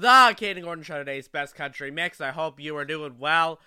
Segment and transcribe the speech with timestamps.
[0.00, 2.22] the Kayden Gordon Show today's best country mix.
[2.22, 3.60] I hope you are doing well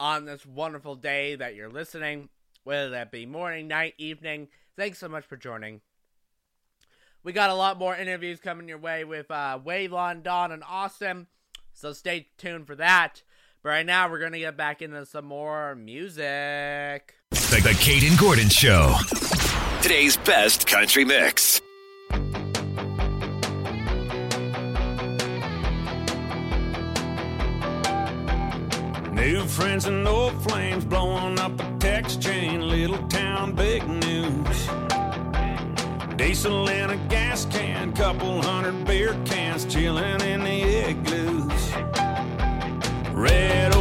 [0.00, 2.30] on this wonderful day that you're listening,
[2.64, 4.48] whether that be morning, night, evening.
[4.78, 5.82] Thanks so much for joining.
[7.22, 11.26] We got a lot more interviews coming your way with uh, Waylon, Dawn, and Austin,
[11.74, 13.22] so stay tuned for that.
[13.62, 17.14] But right now, we're going to get back into some more music.
[17.30, 18.96] The, the Kayden Gordon Show.
[19.82, 21.60] Today's best country mix.
[29.14, 32.68] New friends and old flames blowing up a text chain.
[32.68, 34.68] Little town, big news.
[36.16, 41.72] Diesel in a gas can, couple hundred beer cans chilling in the igloos.
[43.12, 43.73] Red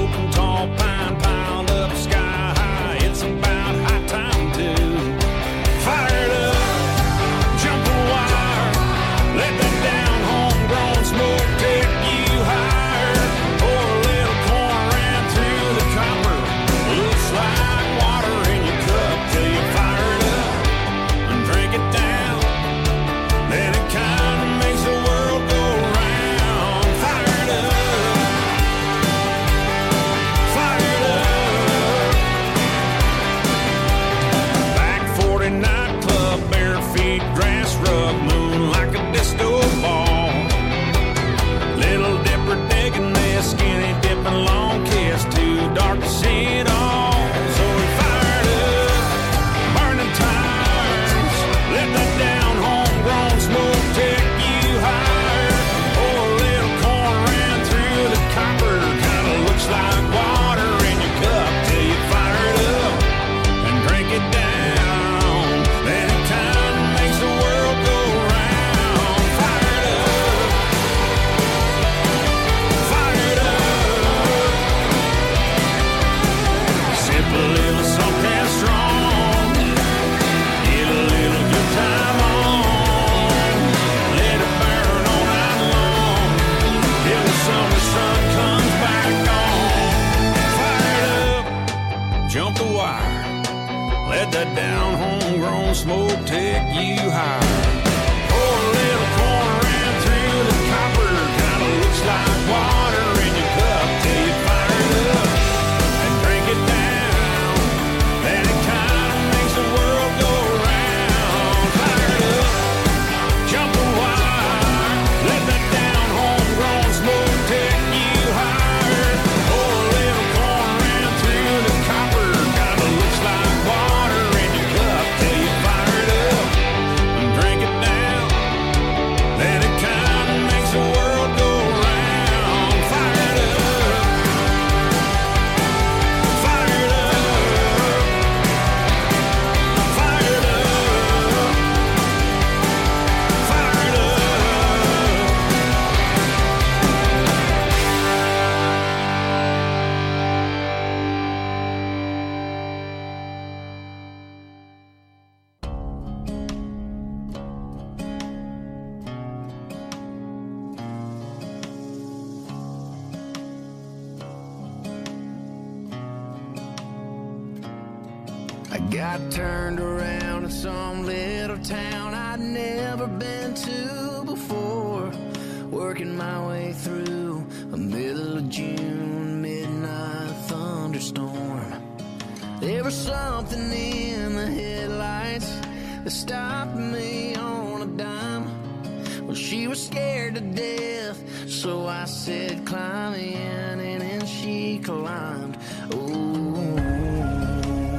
[193.11, 195.57] and she climbed.
[195.91, 196.75] Oh,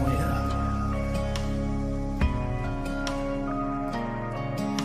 [0.08, 0.50] yeah.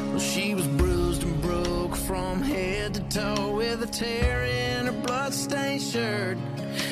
[0.10, 5.02] Well, she was bruised and broke from head to toe with a tear in her
[5.04, 6.38] bloodstained shirt.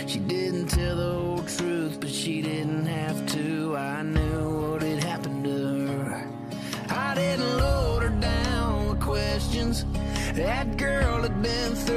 [0.05, 3.75] She didn't tell the whole truth, but she didn't have to.
[3.75, 6.27] I knew what had happened to her.
[6.89, 9.85] I didn't load her down with questions.
[10.33, 11.96] That girl had been through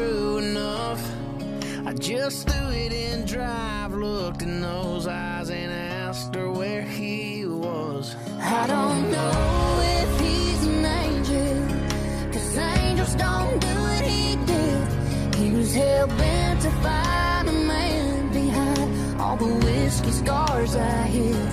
[2.01, 8.17] just threw it in drive, looked in those eyes, and asked her where he was.
[8.41, 15.35] I don't know if he's an angel, cause angels don't do what he did.
[15.35, 21.50] He was hell bent to find a man behind all the whiskey scars I hid.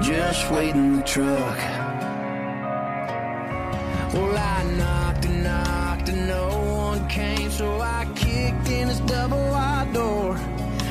[0.00, 1.58] Just waiting the truck.
[4.14, 6.48] Well, I knocked and knocked and no
[6.86, 10.34] one came, so I kicked in his double wide door.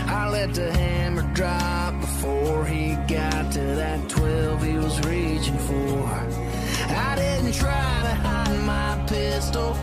[0.06, 6.04] I let the hammer drop before he got to that 12 he was reaching for.
[6.90, 9.76] I didn't try to hide my pistol.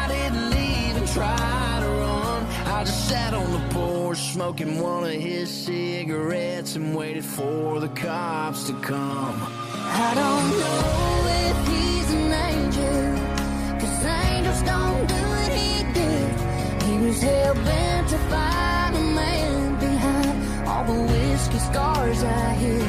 [0.00, 2.46] I didn't even try to run.
[2.74, 3.75] I just sat on the
[4.16, 9.42] smoking one of his cigarettes and waited for the cops to come.
[9.88, 16.82] I don't know if he's an angel, cause angels don't do what he did.
[16.82, 22.82] He was hell bent to find a man behind all the whiskey scars I hid.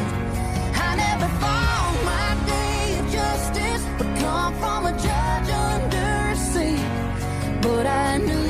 [0.87, 7.61] I never thought my day of justice would come from a judge under a seat.
[7.61, 8.46] But I knew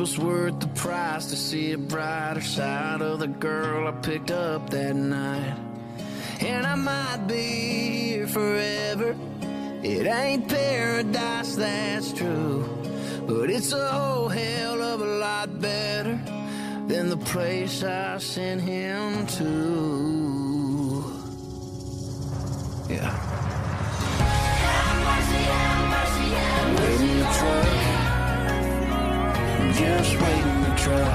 [0.00, 4.70] was worth the price to see a brighter side of the girl I picked up
[4.70, 5.54] that night.
[6.40, 9.14] And I might be here forever.
[9.82, 12.64] It ain't paradise, that's true.
[13.26, 16.18] But it's a whole hell of a lot better
[16.86, 19.99] than the place I sent him to.
[29.80, 31.12] Just wait in the truck.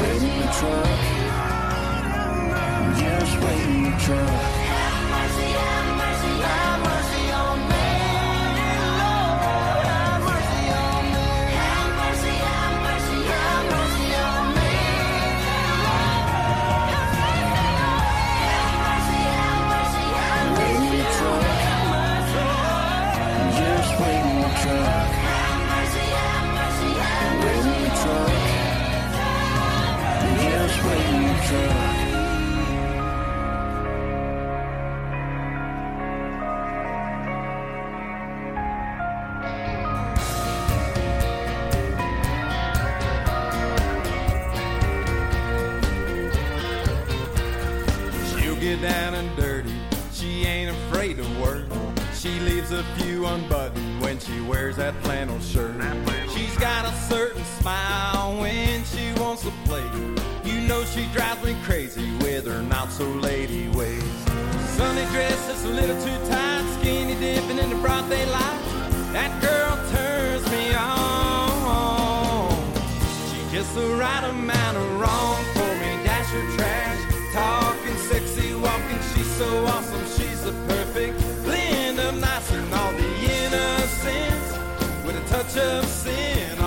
[0.00, 0.86] Wait in the truck.
[2.98, 4.35] Just wait in the truck.
[54.76, 55.74] That flannel shirt.
[56.34, 60.15] She's got a certain smile when she wants to play.
[60.66, 64.02] Know she drives me crazy with her not so lady ways.
[64.74, 68.60] Sunny dress just a little too tight, skinny dipping in the broad daylight.
[69.12, 72.50] That girl turns me on.
[73.30, 76.02] She just the right amount of wrong for me.
[76.02, 77.00] Dash her trash,
[77.32, 78.98] talking sexy, walking.
[79.14, 80.04] She's so awesome.
[80.18, 84.48] She's the perfect blend of nice and all the innocence
[85.06, 86.58] with a touch of sin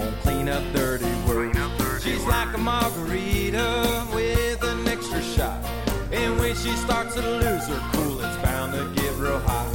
[0.00, 1.54] won't clean up dirty work.
[2.02, 5.62] She's like a margarita with an extra shot.
[6.10, 9.68] And when she starts to lose her cool, it's bound to get real hot.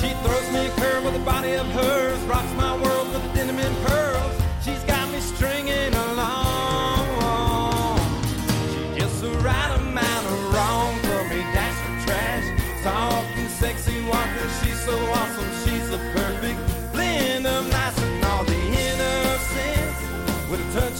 [0.00, 3.58] She throws me a curve with a body of hers, rocks my world with denim
[3.58, 4.34] and pearls.
[4.64, 7.04] She's got me stringing along.
[8.72, 11.40] She gets the right amount of wrong for me.
[11.54, 12.46] Dash for trash,
[12.82, 14.50] talking sexy, walking.
[14.62, 15.50] She's so awesome.
[15.64, 16.65] She's the perfect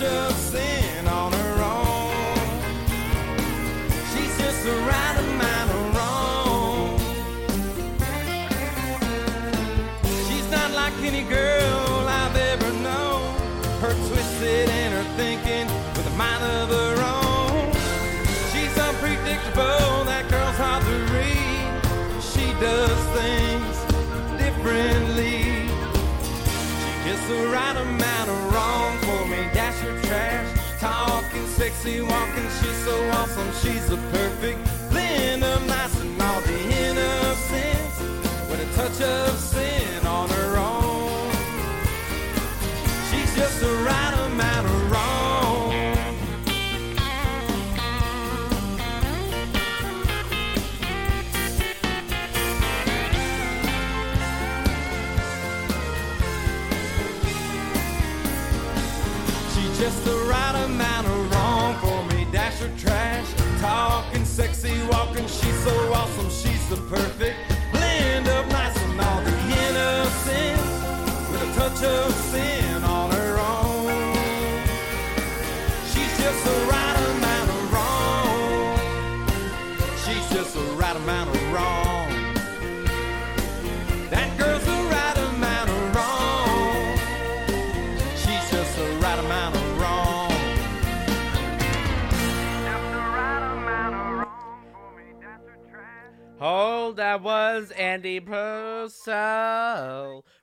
[0.02, 2.12] a of sin on her own.
[4.12, 6.98] She's just the right amount of wrong.
[10.26, 13.22] She's not like any girl I've ever known.
[13.80, 17.72] Her twisted and her thinking with a mind of her own.
[18.52, 22.22] She's unpredictable, that girl's hard to read.
[22.22, 23.76] She does things
[24.42, 25.68] differently.
[26.80, 28.05] She gets the right amount
[30.78, 32.48] talking sexy, walking.
[32.60, 33.50] She's so awesome.
[33.62, 34.58] She's the perfect
[34.90, 37.98] blend of nice and all the innocence
[38.48, 40.05] with a touch of sin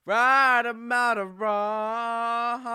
[0.06, 2.66] Right amount of wrong.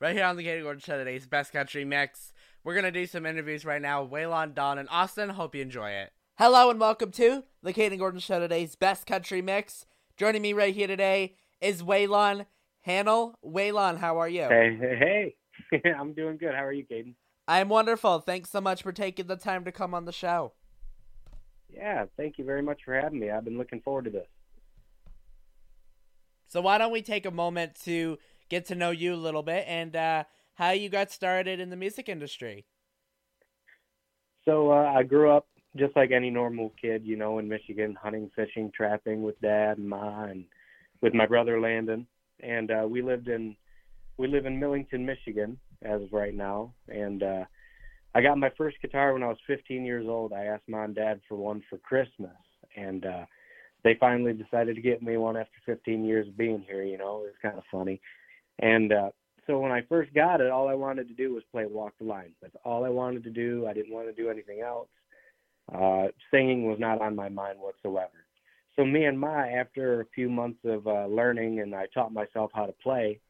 [0.00, 2.32] Right here on the Kayden Gordon Show today's Best Country Mix.
[2.62, 4.06] We're going to do some interviews right now.
[4.06, 5.30] Waylon, Dawn, and Austin.
[5.30, 6.12] Hope you enjoy it.
[6.38, 9.84] Hello and welcome to the Kayden Gordon Show today's Best Country Mix.
[10.16, 12.46] Joining me right here today is Waylon
[12.86, 13.34] Hannell.
[13.44, 14.42] Waylon, how are you?
[14.42, 15.34] Hey, hey,
[15.72, 15.92] hey.
[15.98, 16.54] I'm doing good.
[16.54, 17.14] How are you, Kayden?
[17.48, 18.20] I'm wonderful.
[18.20, 20.52] Thanks so much for taking the time to come on the show.
[21.68, 23.30] Yeah, thank you very much for having me.
[23.30, 24.28] I've been looking forward to this.
[26.54, 28.16] So why don't we take a moment to
[28.48, 30.22] get to know you a little bit and uh,
[30.54, 32.64] how you got started in the music industry?
[34.44, 38.30] So uh, I grew up just like any normal kid, you know, in Michigan, hunting,
[38.36, 40.44] fishing, trapping with dad and ma, and
[41.00, 42.06] with my brother Landon.
[42.38, 43.56] And uh, we lived in
[44.16, 46.72] we live in Millington, Michigan, as of right now.
[46.86, 47.44] And uh,
[48.14, 50.32] I got my first guitar when I was 15 years old.
[50.32, 52.30] I asked mom and dad for one for Christmas,
[52.76, 53.24] and uh,
[53.84, 56.82] they finally decided to get me one after 15 years of being here.
[56.82, 58.00] You know, it was kind of funny.
[58.58, 59.10] And uh,
[59.46, 62.04] so when I first got it, all I wanted to do was play Walk the
[62.04, 62.32] Line.
[62.40, 63.66] That's all I wanted to do.
[63.68, 64.88] I didn't want to do anything else.
[65.72, 68.24] Uh, singing was not on my mind whatsoever.
[68.76, 72.50] So me and Ma, after a few months of uh, learning, and I taught myself
[72.54, 73.20] how to play.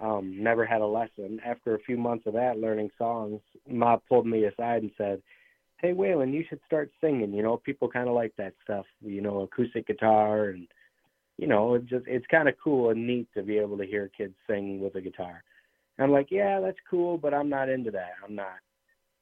[0.00, 1.40] Um, never had a lesson.
[1.44, 5.22] After a few months of that, learning songs, Ma pulled me aside and said,
[5.80, 7.32] "Hey, Waylon, you should start singing.
[7.32, 8.86] You know, people kind of like that stuff.
[9.00, 10.66] You know, acoustic guitar, and
[11.38, 14.10] you know, it just it's kind of cool and neat to be able to hear
[14.16, 15.42] kids sing with a guitar."
[15.98, 18.14] And I'm like, "Yeah, that's cool, but I'm not into that.
[18.24, 18.58] I'm not.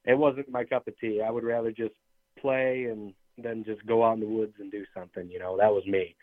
[0.04, 1.22] It wasn't my cup of tea.
[1.22, 1.94] I would rather just
[2.40, 5.30] play and then just go out in the woods and do something.
[5.30, 6.16] You know, that was me.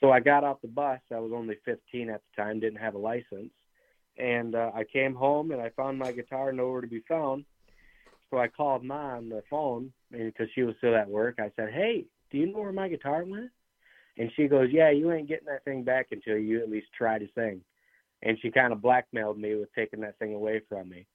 [0.00, 1.00] So I got off the bus.
[1.12, 3.52] I was only 15 at the time, didn't have a license,
[4.18, 7.44] and uh, I came home and I found my guitar nowhere to be found.
[8.30, 11.36] So I called Ma on the phone because she was still at work.
[11.38, 13.50] I said, "Hey, do you know where my guitar went?"
[14.18, 17.18] And she goes, "Yeah, you ain't getting that thing back until you at least try
[17.18, 17.62] to sing."
[18.22, 21.06] And she kind of blackmailed me with taking that thing away from me.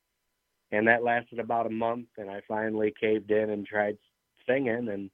[0.71, 3.97] And that lasted about a month, and I finally caved in and tried
[4.47, 4.87] singing.
[4.87, 5.09] And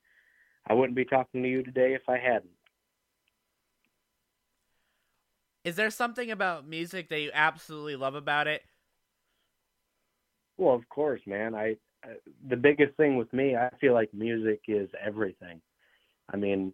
[0.67, 2.51] I wouldn't be talking to you today if I hadn't.
[5.63, 8.63] Is there something about music that you absolutely love about it?
[10.57, 11.55] Well, of course, man.
[11.55, 11.77] I
[12.49, 15.61] the biggest thing with me, I feel like music is everything.
[16.31, 16.73] I mean,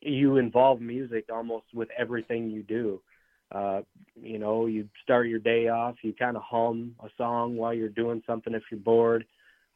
[0.00, 3.00] you involve music almost with everything you do.
[3.52, 3.82] Uh,
[4.20, 7.88] you know, you start your day off, you kind of hum a song while you're
[7.88, 9.24] doing something if you're bored.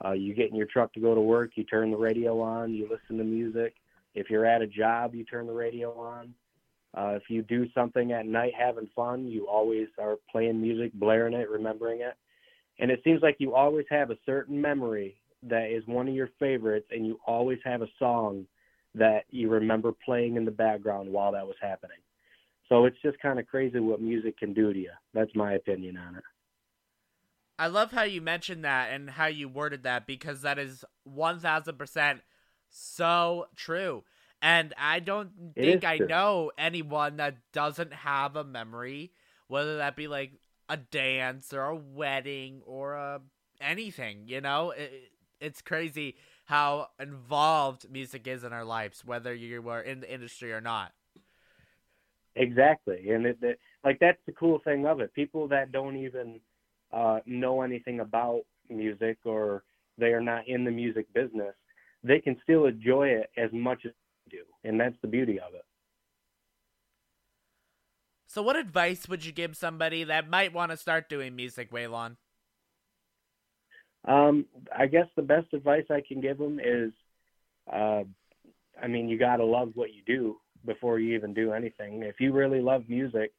[0.04, 2.72] Uh, you get in your truck to go to work, you turn the radio on,
[2.72, 3.74] you listen to music.
[4.14, 6.34] If you're at a job, you turn the radio on.
[6.96, 11.34] Uh, if you do something at night having fun, you always are playing music, blaring
[11.34, 12.14] it, remembering it.
[12.78, 16.30] And it seems like you always have a certain memory that is one of your
[16.38, 18.46] favorites, and you always have a song
[18.94, 21.98] that you remember playing in the background while that was happening.
[22.68, 24.90] So it's just kind of crazy what music can do to you.
[25.14, 26.24] That's my opinion on it.
[27.58, 32.20] I love how you mentioned that and how you worded that because that is 1000%
[32.70, 34.04] so true.
[34.40, 39.12] And I don't think I know anyone that doesn't have a memory,
[39.48, 40.32] whether that be like
[40.68, 43.20] a dance or a wedding or a
[43.60, 44.70] anything, you know?
[44.70, 50.12] It, it's crazy how involved music is in our lives, whether you were in the
[50.12, 50.92] industry or not.
[52.36, 55.12] Exactly, and it, it like that's the cool thing of it.
[55.14, 56.40] People that don't even
[56.92, 59.64] uh, know anything about music or
[59.98, 61.54] they are not in the music business,
[62.04, 63.92] they can still enjoy it as much as
[64.26, 65.64] we do, and that's the beauty of it.
[68.28, 72.16] So, what advice would you give somebody that might want to start doing music, Waylon?
[74.06, 74.44] Um,
[74.76, 76.92] I guess the best advice I can give them is,
[77.72, 78.02] uh,
[78.80, 82.02] I mean, you got to love what you do before you even do anything.
[82.02, 83.32] If you really love music,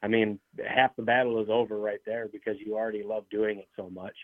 [0.00, 3.68] I mean, half the battle is over right there because you already love doing it
[3.74, 4.14] so much.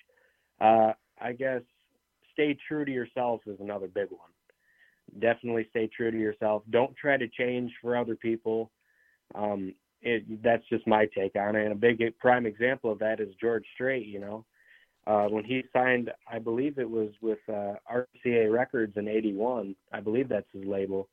[0.61, 1.63] Uh, I guess
[2.33, 4.21] stay true to yourself is another big one.
[5.19, 6.63] Definitely stay true to yourself.
[6.71, 8.71] Don't try to change for other people.
[9.35, 11.65] Um, it that's just my take on it.
[11.65, 14.07] And a big prime example of that is George Strait.
[14.07, 14.45] You know,
[15.07, 19.75] uh, when he signed, I believe it was with uh, RCA Records in '81.
[19.93, 21.09] I believe that's his label.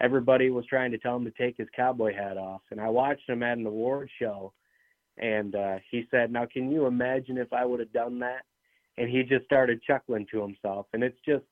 [0.00, 3.28] Everybody was trying to tell him to take his cowboy hat off, and I watched
[3.28, 4.52] him at an award show,
[5.18, 8.42] and uh, he said, "Now, can you imagine if I would have done that?"
[8.96, 11.44] And he just started chuckling to himself, and it's just,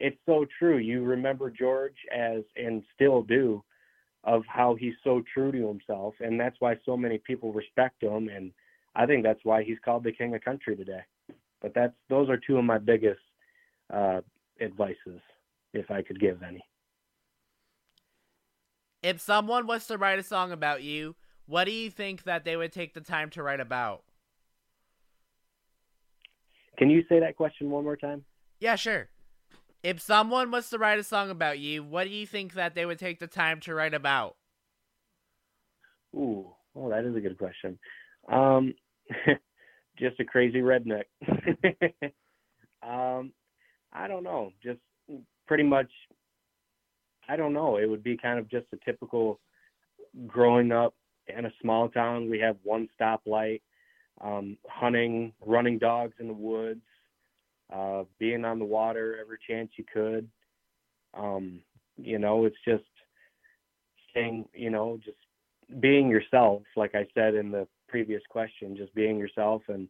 [0.00, 0.78] it's so true.
[0.78, 3.62] You remember George as, and still do,
[4.24, 8.28] of how he's so true to himself, and that's why so many people respect him,
[8.28, 8.52] and
[8.96, 11.02] I think that's why he's called the king of country today.
[11.60, 13.20] But that's those are two of my biggest
[13.92, 14.20] uh,
[14.60, 15.20] advices,
[15.72, 16.62] if I could give any.
[19.02, 21.16] If someone was to write a song about you,
[21.46, 24.02] what do you think that they would take the time to write about?
[26.78, 28.24] Can you say that question one more time?
[28.60, 29.10] Yeah, sure.
[29.84, 32.86] If someone was to write a song about you, what do you think that they
[32.86, 34.34] would take the time to write about?
[36.16, 37.78] Ooh, well, that is a good question.
[38.32, 38.72] Um,
[39.98, 41.04] just a crazy redneck.
[42.82, 43.32] um,
[43.92, 44.52] I don't know.
[44.62, 44.80] Just
[45.46, 45.90] pretty much.
[47.28, 47.76] I don't know.
[47.76, 49.38] It would be kind of just a typical
[50.26, 50.94] growing up
[51.26, 52.30] in a small town.
[52.30, 53.60] We have one stoplight,
[54.22, 56.80] um, hunting, running dogs in the woods,
[57.74, 60.28] uh, being on the water every chance you could.
[61.14, 61.60] Um,
[61.96, 62.84] you know, it's just
[64.10, 65.16] staying, you know, just
[65.80, 69.88] being yourself, like I said in the previous question, just being yourself and,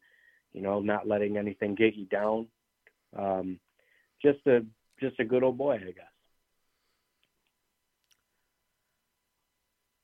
[0.53, 2.47] you know, not letting anything get you down.
[3.17, 3.59] Um,
[4.23, 4.65] just a
[5.01, 6.05] just a good old boy, I guess.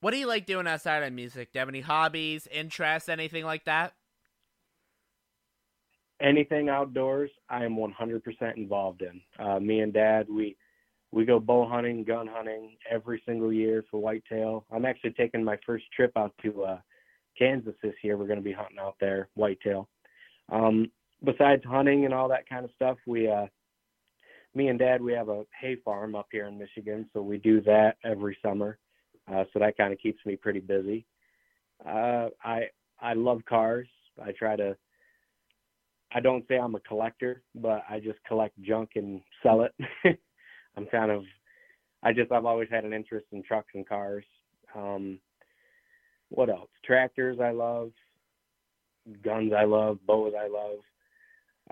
[0.01, 1.53] What do you like doing outside of music?
[1.53, 3.93] Do you have any hobbies, interests, anything like that?
[6.21, 9.21] Anything outdoors, I am 100% involved in.
[9.39, 10.57] Uh, me and Dad, we
[11.13, 14.65] we go bow hunting, gun hunting every single year for whitetail.
[14.71, 16.79] I'm actually taking my first trip out to uh,
[17.37, 18.17] Kansas this year.
[18.17, 19.89] We're going to be hunting out there whitetail.
[20.53, 20.91] Um,
[21.25, 23.47] besides hunting and all that kind of stuff, we uh,
[24.55, 27.61] me and Dad, we have a hay farm up here in Michigan, so we do
[27.63, 28.79] that every summer.
[29.33, 31.05] Uh, so that kind of keeps me pretty busy.
[31.85, 32.69] Uh, I
[33.01, 33.89] I love cars.
[34.23, 34.77] I try to
[36.13, 39.75] I don't say I'm a collector, but I just collect junk and sell it.
[40.77, 41.23] I'm kind of,
[42.03, 44.25] I just, I've always had an interest in trucks and cars.
[44.75, 45.21] Um,
[46.31, 46.71] what else?
[46.85, 47.93] Tractors I love,
[49.23, 50.79] guns I love, bows I love.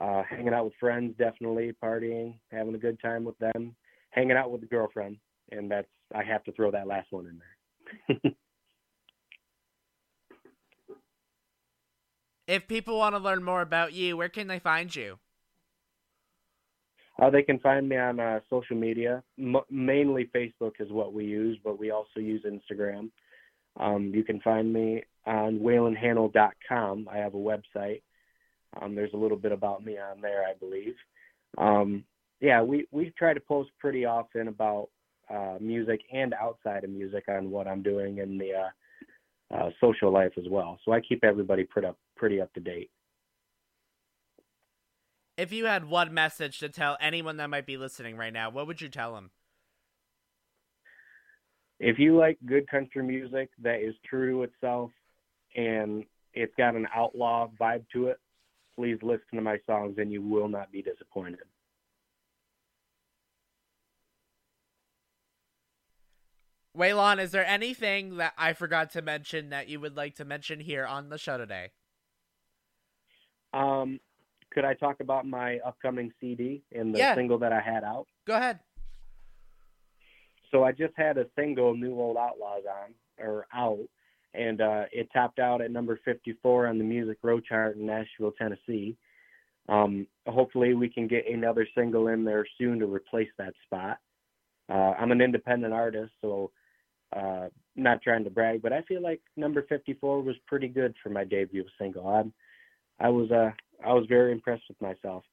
[0.01, 3.75] Uh, hanging out with friends, definitely partying, having a good time with them,
[4.11, 5.17] hanging out with the girlfriend,
[5.51, 7.41] and that's I have to throw that last one in
[8.21, 8.33] there.
[12.49, 15.19] If people want to learn more about you, where can they find you?
[17.21, 19.23] Uh, they can find me on uh, social media.
[19.39, 23.11] M- mainly Facebook is what we use, but we also use Instagram.
[23.79, 27.09] Um, you can find me on waylandhandle.com.
[27.13, 28.01] I have a website.
[28.81, 30.95] Um, there's a little bit about me on there, I believe.
[31.59, 32.03] Um,
[32.41, 34.89] yeah, we, we try to post pretty often about
[35.29, 40.13] uh, music and outside of music on what I'm doing in the uh, uh, social
[40.13, 40.79] life as well.
[40.85, 42.91] So I keep everybody pretty up, pretty up to date.
[45.37, 48.67] If you had one message to tell anyone that might be listening right now, what
[48.67, 49.31] would you tell them?
[51.79, 54.91] If you like good country music that is true to itself
[55.55, 56.05] and
[56.35, 58.19] it's got an outlaw vibe to it,
[58.75, 61.39] please listen to my songs and you will not be disappointed.
[66.77, 70.61] Waylon, is there anything that I forgot to mention that you would like to mention
[70.61, 71.71] here on the show today?
[73.53, 74.01] Um,
[74.51, 77.15] could I talk about my upcoming CD and the Yeah.
[77.15, 78.07] single that I had out?
[78.25, 78.61] Go ahead.
[80.51, 83.87] So I just had a single, New Old Outlaws, on or out,
[84.35, 88.33] and uh, it topped out at number 54 on the Music Row chart in Nashville,
[88.33, 88.97] Tennessee.
[89.69, 93.99] Um, hopefully, we can get another single in there soon to replace that spot.
[94.71, 96.51] Uh, I'm an independent artist, so
[97.15, 101.11] uh, not trying to brag, but I feel like number 54 was pretty good for
[101.11, 102.07] my debut single.
[102.09, 102.33] I'm,
[103.01, 103.51] I was uh,
[103.85, 105.25] I was very impressed with myself,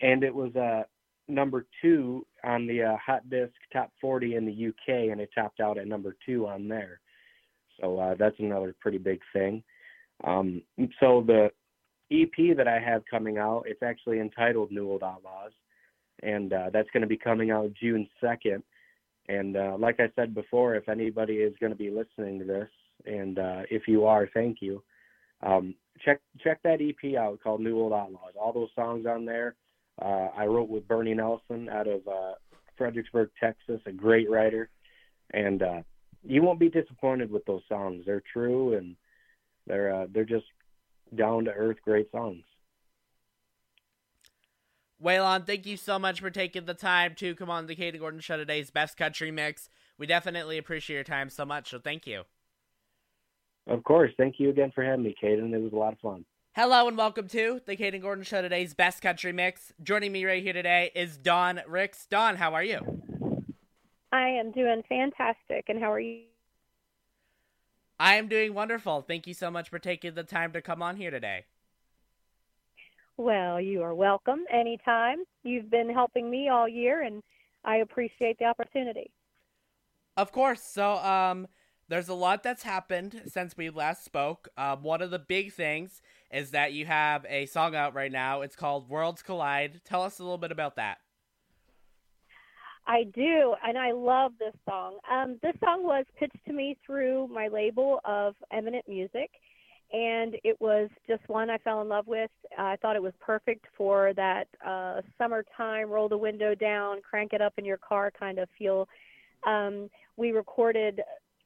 [0.00, 0.82] and it was uh,
[1.28, 5.60] number two on the uh, Hot Disc Top 40 in the UK, and it topped
[5.60, 7.00] out at number two on there.
[7.80, 9.62] So uh, that's another pretty big thing.
[10.22, 10.62] Um,
[11.00, 11.50] so the
[12.12, 15.52] EP that I have coming out, it's actually entitled New Old Outlaws,
[16.22, 18.62] and uh, that's going to be coming out June 2nd.
[19.28, 22.68] And uh, like I said before, if anybody is going to be listening to this,
[23.06, 24.82] and uh, if you are, thank you.
[25.42, 28.34] Um, check check that EP out called New Old Outlaws.
[28.40, 29.54] All those songs on there,
[30.00, 32.32] uh, I wrote with Bernie Nelson out of uh,
[32.76, 34.70] Fredericksburg, Texas, a great writer,
[35.32, 35.82] and uh,
[36.22, 38.04] you won't be disappointed with those songs.
[38.06, 38.96] They're true and
[39.66, 40.46] they're uh, they're just
[41.14, 42.42] down to earth great songs.
[45.02, 48.20] Waylon, thank you so much for taking the time to come on the Kayden Gordon
[48.20, 49.68] Show today's Best Country Mix.
[49.98, 52.22] We definitely appreciate your time so much, so thank you.
[53.66, 54.12] Of course.
[54.18, 55.52] Thank you again for having me, Kayden.
[55.54, 56.24] It was a lot of fun.
[56.54, 59.72] Hello and welcome to the Kayden Gordon Show today's Best Country Mix.
[59.82, 62.06] Joining me right here today is Dawn Rix.
[62.06, 62.78] Dawn, how are you?
[64.12, 65.64] I am doing fantastic.
[65.68, 66.20] And how are you?
[67.98, 69.02] I am doing wonderful.
[69.02, 71.46] Thank you so much for taking the time to come on here today.
[73.16, 75.18] Well, you are welcome anytime.
[75.42, 77.22] You've been helping me all year, and
[77.64, 79.10] I appreciate the opportunity.
[80.16, 80.62] Of course.
[80.62, 81.46] So, um,
[81.94, 84.48] there's a lot that's happened since we last spoke.
[84.58, 86.02] Um, one of the big things
[86.32, 88.40] is that you have a song out right now.
[88.40, 89.80] It's called Worlds Collide.
[89.84, 90.98] Tell us a little bit about that.
[92.88, 94.98] I do, and I love this song.
[95.08, 99.30] Um, this song was pitched to me through my label of Eminent Music,
[99.92, 102.30] and it was just one I fell in love with.
[102.58, 107.40] I thought it was perfect for that uh, summertime, roll the window down, crank it
[107.40, 108.88] up in your car kind of feel.
[109.46, 111.00] Um, we recorded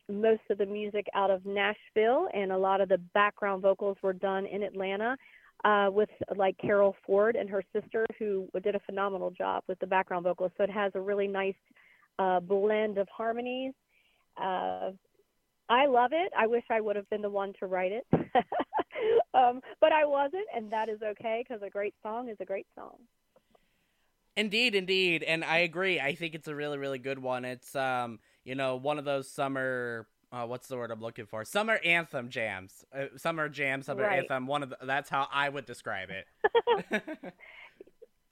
[0.08, 4.12] most of the music out of Nashville, and a lot of the background vocals were
[4.12, 5.16] done in Atlanta
[5.64, 9.86] uh, with like Carol Ford and her sister, who did a phenomenal job with the
[9.86, 10.52] background vocals.
[10.56, 11.54] So it has a really nice
[12.18, 13.72] uh, blend of harmonies.
[14.36, 14.90] Uh,
[15.68, 16.32] I love it.
[16.36, 18.06] I wish I would have been the one to write it,
[19.34, 22.66] um, but I wasn't, and that is okay because a great song is a great
[22.74, 22.94] song.
[24.36, 26.00] Indeed, indeed, and I agree.
[26.00, 27.44] I think it's a really, really good one.
[27.44, 30.06] It's um, you know, one of those summer.
[30.30, 31.42] Uh, what's the word I'm looking for?
[31.44, 34.18] Summer anthem jams, uh, summer jam, summer Right.
[34.18, 34.46] anthem.
[34.46, 37.02] One of the, that's how I would describe it.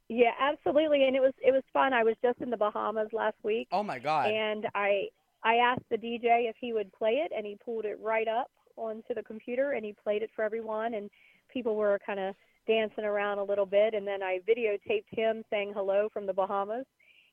[0.08, 1.92] Yeah, absolutely, and it was it was fun.
[1.92, 4.30] I was just in the Bahamas last week, oh my god!
[4.30, 5.08] and I
[5.42, 8.48] I asked the DJ if he would play it, and he pulled it right up
[8.76, 11.10] onto the computer, and he played it for everyone, and
[11.52, 12.36] people were kind of
[12.68, 16.86] dancing around a little bit, and then I videotaped him saying hello from the Bahamas,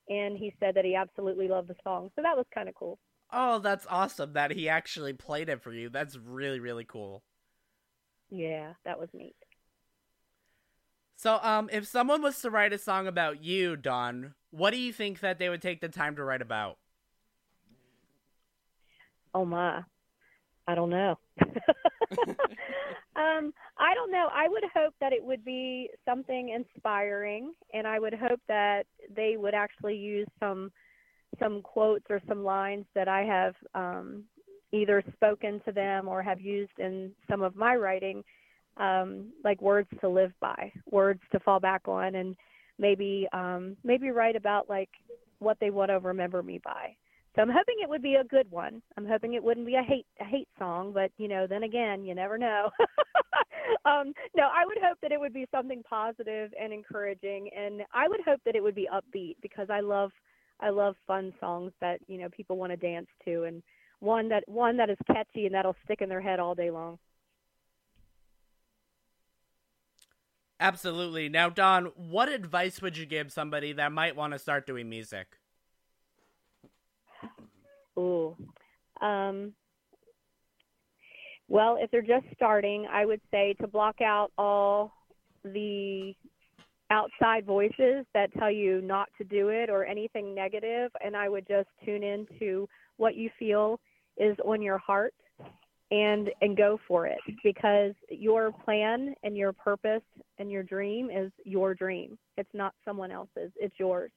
[0.10, 3.00] and he said that he absolutely loved the song, so that was kind of cool.
[3.32, 5.90] Oh, that's awesome that he actually played it for you.
[5.90, 7.24] That's really, really cool.
[8.30, 9.36] Yeah, that was neat.
[11.16, 14.92] So, um, if someone was to write a song about you, Dawn, what do you
[14.92, 16.78] think that they would take the time to write about?
[19.34, 19.84] Oh my,
[20.68, 21.18] I don't know.
[23.16, 24.28] um, I don't know.
[24.34, 28.84] I would hope that it would be something inspiring, and I would hope that
[29.16, 30.72] they would actually use some
[31.40, 34.24] some quotes or some lines that I have um,
[34.72, 38.24] either spoken to them or have used in some of my writing,
[38.78, 42.36] um, like words to live by, words to fall back on, and
[42.80, 44.90] maybe um, maybe write about like
[45.40, 46.96] what they want to remember me by.
[47.36, 48.82] So I'm hoping it would be a good one.
[48.96, 52.06] I'm hoping it wouldn't be a hate a hate song, but you know, then again,
[52.06, 52.70] you never know.
[53.86, 58.08] um, no, I would hope that it would be something positive and encouraging, and I
[58.08, 60.12] would hope that it would be upbeat because I love
[60.60, 63.64] I love fun songs that you know people want to dance to, and
[64.00, 67.00] one that one that is catchy and that'll stick in their head all day long.
[70.60, 71.30] Absolutely.
[71.30, 75.38] Now, Dawn, what advice would you give somebody that might want to start doing music?
[77.98, 78.36] Ooh.
[79.02, 79.54] Um,
[81.48, 84.92] well, if they're just starting, I would say to block out all
[85.44, 86.14] the
[86.90, 91.48] outside voices that tell you not to do it or anything negative, and I would
[91.48, 93.80] just tune in to what you feel
[94.18, 95.14] is on your heart
[95.92, 100.02] and and go for it because your plan and your purpose
[100.40, 102.18] and your dream is your dream.
[102.38, 103.52] It's not someone else's.
[103.58, 104.12] It's yours.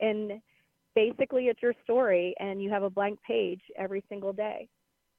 [0.00, 0.40] And
[0.94, 4.68] basically it's your story and you have a blank page every single day.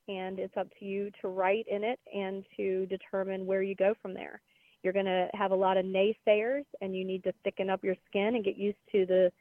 [0.08, 3.94] And it's up to you to write in it and to determine where you go
[4.02, 4.42] from there.
[4.84, 7.96] You're going to have a lot of naysayers and you need to thicken up your
[8.10, 9.32] skin and get used to the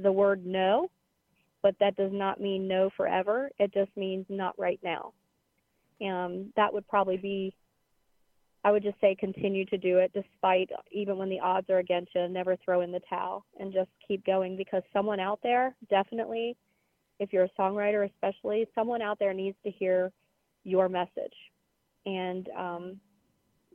[0.00, 0.90] the word no.
[1.62, 3.50] But that does not mean no forever.
[3.58, 5.12] It just means not right now.
[6.00, 7.52] Um, that would probably be
[8.64, 12.14] I would just say continue to do it despite even when the odds are against
[12.14, 12.26] you.
[12.28, 16.56] Never throw in the towel and just keep going because someone out there definitely,
[17.20, 20.12] if you're a songwriter especially, someone out there needs to hear
[20.64, 21.34] your message,
[22.04, 23.00] and um,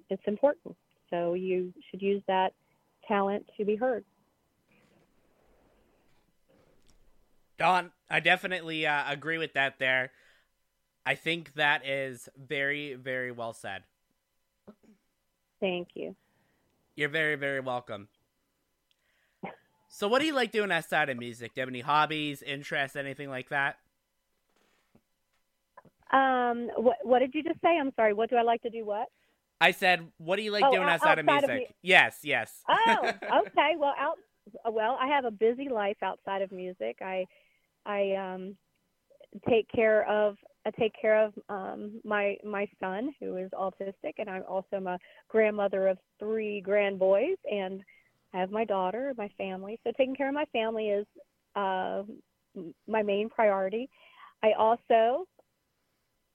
[0.10, 0.76] it's important.
[1.10, 2.54] So you should use that
[3.08, 4.04] talent to be heard.
[7.58, 10.12] Dawn, I definitely uh, agree with that there.
[11.06, 13.84] I think that is very, very well said.
[15.64, 16.14] Thank you.
[16.98, 18.10] You're very, very welcome.
[19.88, 21.54] So, what do you like doing outside of music?
[21.54, 23.78] Do you have any hobbies, interests, anything like that?
[26.12, 27.78] Um, what what did you just say?
[27.80, 28.14] I'm sorry.
[28.14, 28.84] What do I like to do?
[28.86, 29.08] What?
[29.62, 31.70] I said, what do you like Oh, doing outside, of outside of music?
[31.70, 32.52] mu- yes, yes.
[32.68, 33.14] Oh,
[33.48, 33.76] okay.
[33.78, 34.18] Well, out.
[34.70, 36.98] Well, I have a busy life outside of music.
[37.02, 37.26] I,
[37.86, 38.58] I um,
[39.50, 40.38] take care of.
[40.66, 44.98] I take care of um, my my son who is autistic, and I'm also a
[45.28, 47.82] grandmother of three grand boys, and
[48.34, 49.80] I have my daughter, my family.
[49.84, 51.06] So taking care of my family is
[51.56, 52.04] uh,
[52.88, 53.90] my main priority.
[54.42, 55.28] I also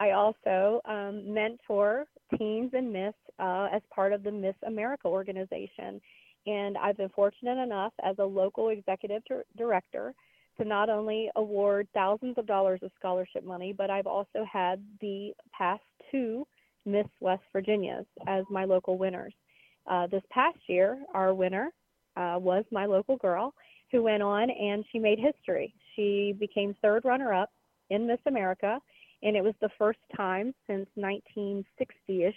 [0.01, 2.07] I also um, mentor
[2.37, 6.01] teens and Miss uh, as part of the Miss America organization.
[6.47, 9.23] And I've been fortunate enough as a local executive
[9.57, 10.15] director
[10.59, 15.33] to not only award thousands of dollars of scholarship money, but I've also had the
[15.57, 16.47] past two
[16.85, 19.35] Miss West Virginias as my local winners.
[19.87, 21.71] Uh, this past year, our winner
[22.17, 23.55] uh, was my local girl
[23.91, 25.75] who went on and she made history.
[25.97, 27.51] She became third runner up
[27.91, 28.79] in Miss America,
[29.23, 32.35] and it was the first time since 1960 ish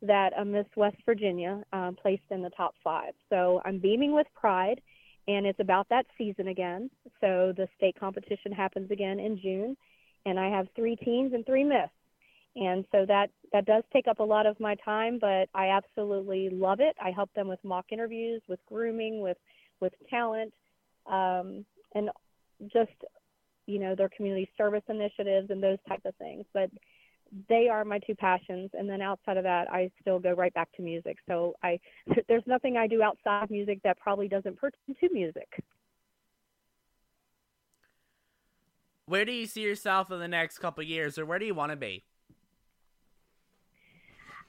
[0.00, 3.12] that a Miss West Virginia um, placed in the top five.
[3.28, 4.80] So I'm beaming with pride,
[5.28, 6.90] and it's about that season again.
[7.20, 9.76] So the state competition happens again in June,
[10.24, 11.90] and I have three teens and three Miss.
[12.56, 16.48] And so that that does take up a lot of my time, but I absolutely
[16.50, 16.96] love it.
[17.00, 19.36] I help them with mock interviews, with grooming, with
[19.80, 20.52] with talent,
[21.06, 21.64] um,
[21.94, 22.10] and
[22.72, 22.90] just
[23.66, 26.46] you know their community service initiatives and those type of things.
[26.52, 26.70] But
[27.48, 30.70] they are my two passions and then outside of that i still go right back
[30.72, 31.18] to music.
[31.26, 31.78] So i
[32.28, 35.48] there's nothing i do outside of music that probably doesn't pertain to music.
[39.06, 41.72] Where do you see yourself in the next couple years, or where do you want
[41.72, 42.04] to be?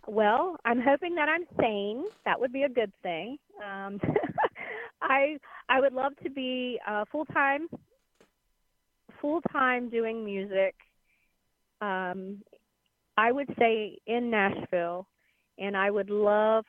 [0.08, 2.06] well i'm hoping that i'm sane.
[2.26, 3.38] That would be a good thing.
[3.64, 4.00] Um
[5.02, 5.38] i
[5.68, 7.68] i would love to be uh full time
[9.22, 10.76] full time doing music
[11.82, 12.42] um
[13.20, 15.08] i would say in nashville
[15.58, 16.66] and i would love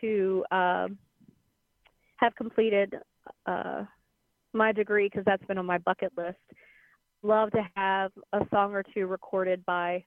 [0.00, 0.98] to um
[2.16, 2.94] have completed
[3.46, 3.82] uh
[4.52, 6.38] my degree because that's been on my bucket list
[7.22, 10.04] love to have a song or two recorded by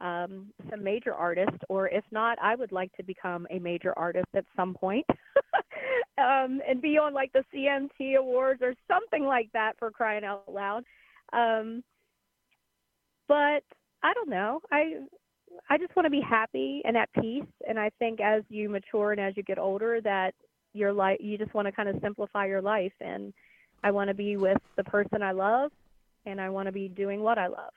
[0.00, 4.28] um, some major artist, or if not, I would like to become a major artist
[4.34, 5.06] at some point
[6.18, 10.44] um, and be on like the CMT Awards or something like that for crying out
[10.52, 10.84] loud.
[11.32, 11.82] Um,
[13.28, 13.62] but
[14.06, 14.60] I don't know.
[14.70, 15.00] I
[15.68, 17.42] I just want to be happy and at peace.
[17.68, 20.32] And I think as you mature and as you get older, that
[20.74, 22.92] your life you just want to kind of simplify your life.
[23.00, 23.34] And
[23.82, 25.72] I want to be with the person I love,
[26.24, 27.72] and I want to be doing what I love.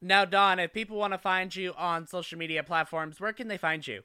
[0.00, 3.58] Now, Dawn, if people want to find you on social media platforms, where can they
[3.58, 4.02] find you?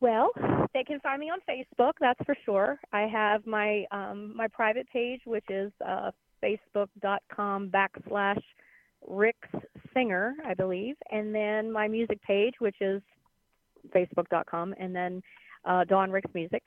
[0.00, 0.30] Well,
[0.72, 2.78] they can find me on Facebook, that's for sure.
[2.92, 8.42] I have my um, my private page, which is uh, facebook.com backslash
[9.06, 9.38] Rix
[9.94, 13.00] Singer, I believe, and then my music page, which is
[13.94, 15.22] facebook.com, and then
[15.64, 16.62] uh, Dawn Rix Music.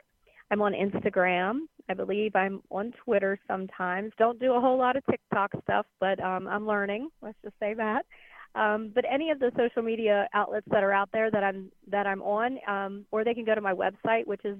[0.49, 1.61] I'm on Instagram.
[1.89, 4.11] I believe I'm on Twitter sometimes.
[4.17, 7.09] Don't do a whole lot of TikTok stuff, but um, I'm learning.
[7.21, 8.05] Let's just say that.
[8.53, 12.05] Um, but any of the social media outlets that are out there that I'm that
[12.05, 14.57] I'm on, um, or they can go to my website, which is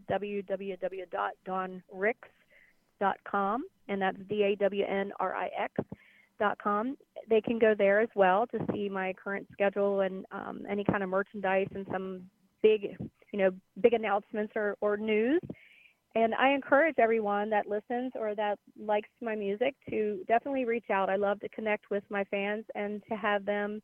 [3.02, 5.74] www.dawnrix.com, and that's d a w n r i x
[6.40, 6.98] dot com.
[7.30, 11.04] They can go there as well to see my current schedule and um, any kind
[11.04, 12.24] of merchandise and some
[12.62, 12.98] big,
[13.32, 15.42] you know, big announcements or, or news.
[16.14, 21.10] And I encourage everyone that listens or that likes my music to definitely reach out.
[21.10, 23.82] I love to connect with my fans and to have them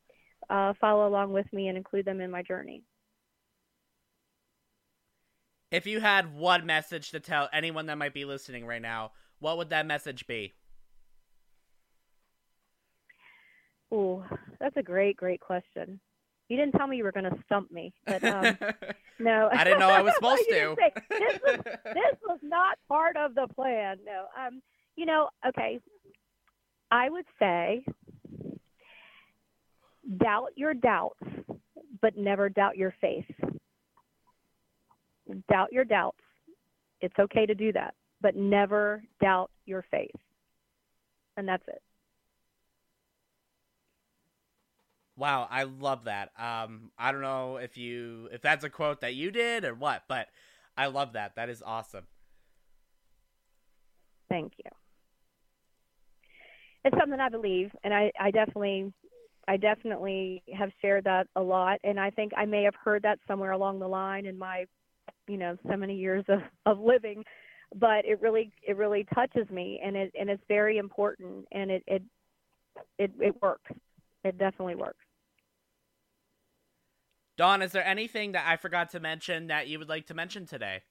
[0.50, 2.84] uh, follow along with me and include them in my journey.
[5.72, 9.58] If you had one message to tell anyone that might be listening right now, what
[9.58, 10.54] would that message be?
[13.94, 14.24] Ooh,
[14.60, 16.00] that's a great, great question.
[16.50, 18.58] You didn't tell me you were going to stump me, but um,
[19.20, 19.50] no.
[19.52, 20.76] I didn't know I was supposed to.
[20.78, 23.98] say, this, was, this was not part of the plan.
[24.06, 24.28] No.
[24.38, 24.62] Um,
[24.96, 25.80] you know, okay.
[26.92, 27.84] I would say
[30.18, 31.20] doubt your doubts,
[32.02, 33.26] but never doubt your faith.
[35.50, 36.20] Doubt your doubts.
[37.02, 40.16] It's okay to do that, but never doubt your faith.
[41.36, 41.82] And that's it.
[45.16, 46.32] Wow, I love that.
[46.40, 50.04] Um, I don't know if you if that's a quote that you did or what,
[50.08, 50.28] but
[50.78, 51.36] I love that.
[51.36, 52.06] That is awesome.
[54.30, 54.70] Thank you.
[56.86, 58.94] It's something I believe, and I, I definitely,
[59.48, 63.20] I definitely have shared that a lot, and I think I may have heard that
[63.28, 64.66] somewhere along the line in my,
[65.28, 67.24] you know, so many years of of living.
[67.76, 71.84] but it really it really touches me and it and it's very important and it
[71.88, 72.04] it
[72.98, 73.72] it, it works
[74.24, 75.04] it definitely works
[77.38, 80.46] Dawn, is there anything that I forgot to mention that you would like to mention
[80.48, 80.82] today?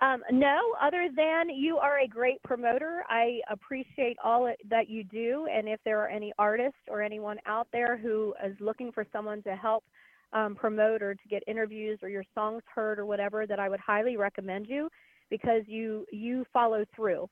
[0.00, 3.04] Um, no, other than you are a great promoter.
[3.08, 5.48] I appreciate all that you do.
[5.52, 9.42] And if there are any artists or anyone out there who is looking for someone
[9.42, 9.84] to help
[10.32, 13.80] um, promote or to get interviews or your songs heard or whatever, that I would
[13.80, 14.88] highly recommend you
[15.30, 17.28] because you you follow through.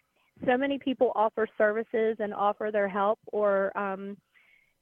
[0.46, 4.16] So many people offer services and offer their help or um,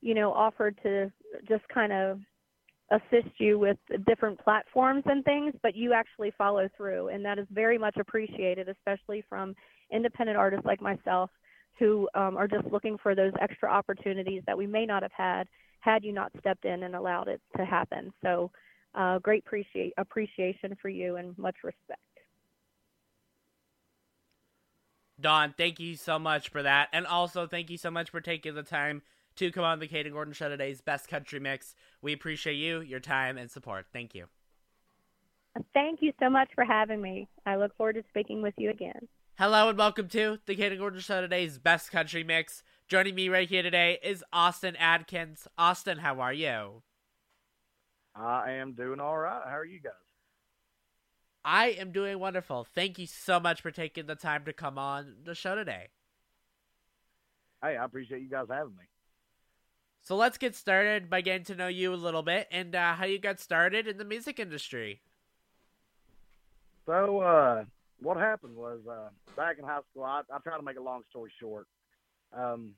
[0.00, 1.10] you know offer to
[1.48, 2.20] just kind of
[2.90, 7.46] assist you with different platforms and things, but you actually follow through, and that is
[7.50, 9.54] very much appreciated, especially from
[9.90, 11.30] independent artists like myself
[11.78, 15.48] who um, are just looking for those extra opportunities that we may not have had
[15.84, 18.12] had you not stepped in and allowed it to happen.
[18.22, 18.50] So,
[18.94, 22.00] uh, great appreciate appreciation for you and much respect.
[25.20, 26.88] Dawn, thank you so much for that.
[26.92, 29.02] And also, thank you so much for taking the time
[29.36, 31.74] to come on the Kayden Gordon Show today's Best Country Mix.
[32.00, 33.86] We appreciate you, your time, and support.
[33.92, 34.26] Thank you.
[35.72, 37.28] Thank you so much for having me.
[37.46, 39.08] I look forward to speaking with you again.
[39.38, 42.62] Hello and welcome to the Kayden Gordon Show today's Best Country Mix.
[42.86, 45.48] Joining me right here today is Austin Adkins.
[45.56, 46.82] Austin, how are you?
[48.14, 49.40] I am doing all right.
[49.42, 49.92] How are you guys?
[51.46, 52.66] I am doing wonderful.
[52.74, 55.88] Thank you so much for taking the time to come on the show today.
[57.62, 58.84] Hey, I appreciate you guys having me.
[60.02, 63.06] So let's get started by getting to know you a little bit and uh, how
[63.06, 65.00] you got started in the music industry.
[66.84, 67.64] So, uh,
[68.00, 71.00] what happened was uh, back in high school, I, I try to make a long
[71.08, 71.66] story short.
[72.32, 72.72] Um,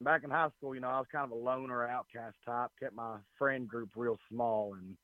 [0.00, 2.94] back in high school, you know, I was kind of a loner, outcast type, kept
[2.94, 4.74] my friend group real small.
[4.74, 4.96] And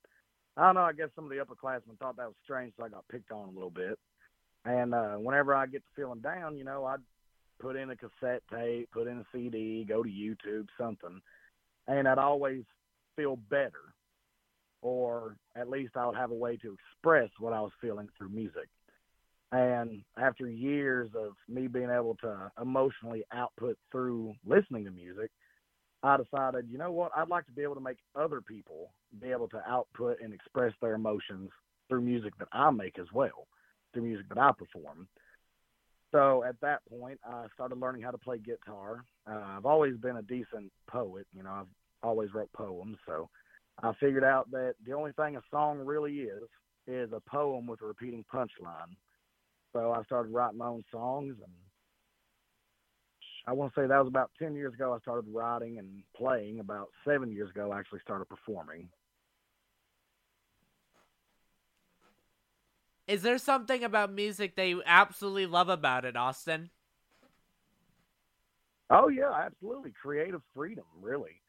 [0.57, 2.89] I don't know, I guess some of the upperclassmen thought that was strange, so I
[2.89, 3.99] got picked on a little bit.
[4.65, 7.01] And uh, whenever I get to feeling down, you know, I'd
[7.61, 11.21] put in a cassette tape, put in a CD, go to YouTube, something.
[11.87, 12.65] And I'd always
[13.17, 13.95] feel better
[14.83, 18.29] or at least I would have a way to express what I was feeling through
[18.31, 18.69] music.
[19.51, 25.31] And after years of me being able to emotionally output through listening to music,
[26.03, 29.31] I decided, you know what, I'd like to be able to make other people be
[29.31, 31.51] able to output and express their emotions
[31.89, 33.49] through music that I make as well,
[33.93, 35.09] through music that I perform.
[36.13, 39.05] So at that point, I started learning how to play guitar.
[39.27, 41.67] Uh, I've always been a decent poet, you know, I've
[42.03, 43.29] always wrote poems, so
[43.83, 46.45] I figured out that the only thing a song really is
[46.87, 48.97] is a poem with a repeating punchline.
[49.79, 51.53] So I started writing my own songs, and
[53.47, 54.93] I want to say that was about ten years ago.
[54.93, 56.59] I started writing and playing.
[56.59, 58.89] About seven years ago, I actually started performing.
[63.07, 66.71] Is there something about music that you absolutely love about it, Austin?
[68.91, 69.93] Oh yeah, absolutely.
[69.93, 71.41] Creative freedom, really.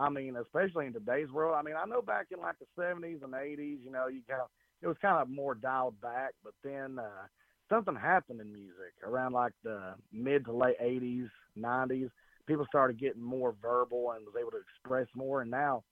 [0.00, 1.54] I mean, especially in today's world.
[1.56, 4.42] I mean, I know back in like the seventies and eighties, you know, you kind
[4.42, 4.48] of
[4.82, 7.26] it was kind of more dialed back, but then uh
[7.68, 12.08] something happened in music around like the mid to late eighties, nineties.
[12.46, 15.82] People started getting more verbal and was able to express more and now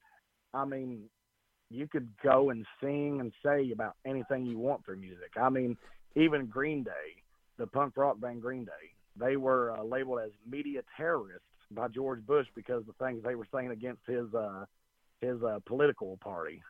[0.54, 1.10] I mean,
[1.70, 5.32] you could go and sing and say about anything you want through music.
[5.36, 5.76] I mean,
[6.14, 7.22] even Green Day,
[7.58, 8.70] the punk rock band Green Day,
[9.16, 13.34] they were uh, labeled as media terrorists by George Bush because of the things they
[13.34, 14.64] were saying against his uh,
[15.20, 16.62] his uh, political party.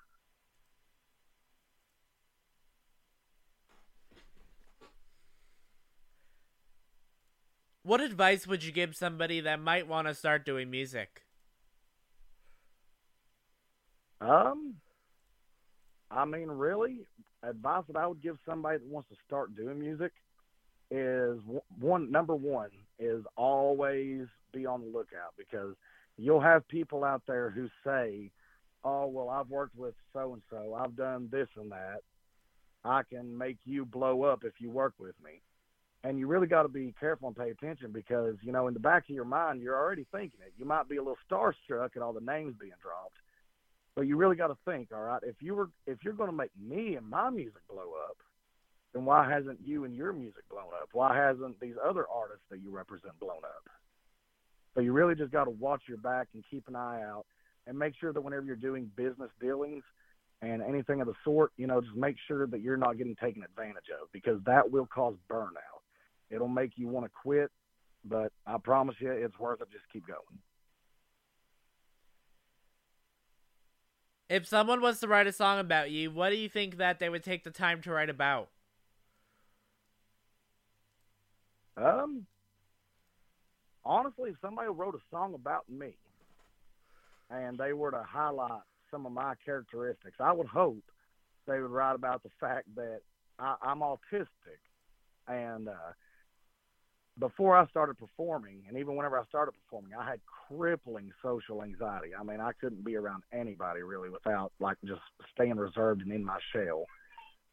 [7.85, 11.20] What advice would you give somebody that might want to start doing music?
[14.23, 14.77] Um,
[16.11, 17.00] I mean, really,
[17.42, 20.13] advice that I would give somebody that wants to start doing music
[20.90, 21.38] is
[21.79, 25.75] one number one is always be on the lookout because
[26.17, 28.31] you'll have people out there who say,
[28.83, 30.73] "Oh, well, I've worked with so and so.
[30.73, 32.00] I've done this and that.
[32.83, 35.42] I can make you blow up if you work with me."
[36.05, 38.81] And you really got to be careful and pay attention because you know in the
[38.81, 40.52] back of your mind you're already thinking it.
[40.59, 43.17] You might be a little starstruck at all the names being dropped,
[43.96, 44.88] but you really got to think.
[44.94, 47.94] All right, if you were if you're going to make me and my music blow
[48.07, 48.19] up,
[48.92, 50.90] then why hasn't you and your music blown up?
[50.92, 53.65] Why hasn't these other artists that you represent blown up?
[54.75, 57.25] So you really just got to watch your back and keep an eye out
[57.67, 59.83] and make sure that whenever you're doing business dealings
[60.42, 63.42] and anything of the sort, you know, just make sure that you're not getting taken
[63.42, 65.73] advantage of because that will cause burnout.
[66.31, 67.50] It'll make you want to quit,
[68.04, 69.68] but I promise you it's worth it.
[69.70, 70.18] Just keep going.
[74.29, 77.08] If someone was to write a song about you, what do you think that they
[77.08, 78.48] would take the time to write about?
[81.77, 82.27] Um,
[83.85, 85.94] honestly, if somebody wrote a song about me
[87.31, 90.83] and they were to highlight some of my characteristics, I would hope
[91.46, 93.00] they would write about the fact that
[93.38, 94.60] I, I'm autistic.
[95.27, 95.92] And uh,
[97.19, 102.10] before I started performing, and even whenever I started performing, I had crippling social anxiety.
[102.19, 105.00] I mean, I couldn't be around anybody really without like just
[105.33, 106.87] staying reserved and in my shell.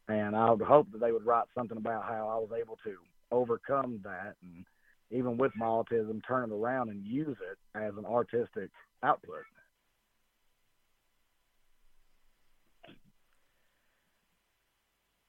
[0.07, 2.95] And I would hope that they would write something about how I was able to
[3.31, 4.65] overcome that and
[5.11, 8.69] even with my autism, turn it around and use it as an artistic
[9.03, 9.43] output.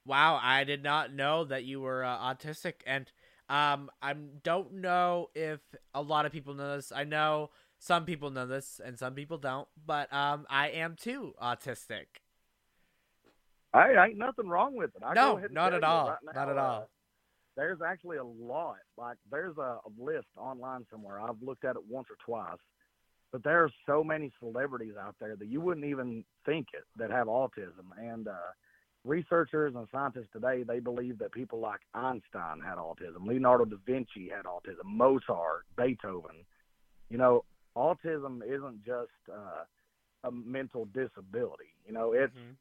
[0.05, 3.11] Wow, I did not know that you were uh, autistic, and
[3.49, 5.61] um, I don't know if
[5.95, 6.93] a lot of people know this.
[6.95, 9.69] I know some people know this, and some people don't.
[9.85, 12.07] But um, I am too autistic.
[13.75, 15.03] I ain't nothing wrong with it.
[15.05, 16.09] I No, not at you all.
[16.09, 16.91] right now, Not at uh, all.
[17.57, 18.77] there's actually a lot.
[18.97, 21.21] Like there's a, a list online somewhere.
[21.21, 22.59] I've looked at it once or twice,
[23.33, 27.11] but there are so many celebrities out there that you wouldn't even think it that
[27.11, 27.89] have autism.
[27.99, 28.33] And uh,
[29.05, 34.29] researchers and scientists today they believe that people like Einstein had autism, Leonardo da Vinci
[34.29, 36.45] had autism, Mozart, Beethoven.
[37.11, 37.45] You know,
[37.77, 39.65] autism isn't just uh,
[40.25, 41.75] a mental disability.
[41.87, 42.57] You know, it's Mhm.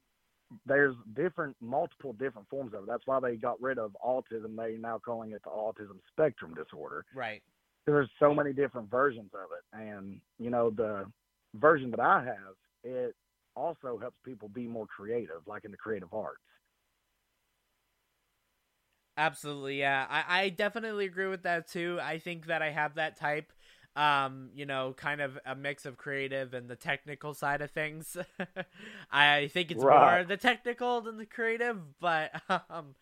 [0.66, 2.86] there's different multiple different forms of it.
[2.86, 4.56] That's why they got rid of autism.
[4.56, 7.06] They're now calling it the autism spectrum disorder.
[7.14, 7.42] Right.
[7.86, 9.64] There's so many different versions of it.
[9.72, 11.10] And, you know, the
[11.54, 13.16] version that I have, it
[13.56, 16.40] also helps people be more creative, like in the creative arts.
[19.16, 20.06] Absolutely, yeah.
[20.08, 21.98] I, I definitely agree with that too.
[22.02, 23.52] I think that I have that type,
[23.94, 28.16] um, you know, kind of a mix of creative and the technical side of things.
[29.12, 32.30] I think it's more the technical than the creative, but
[32.70, 32.94] um,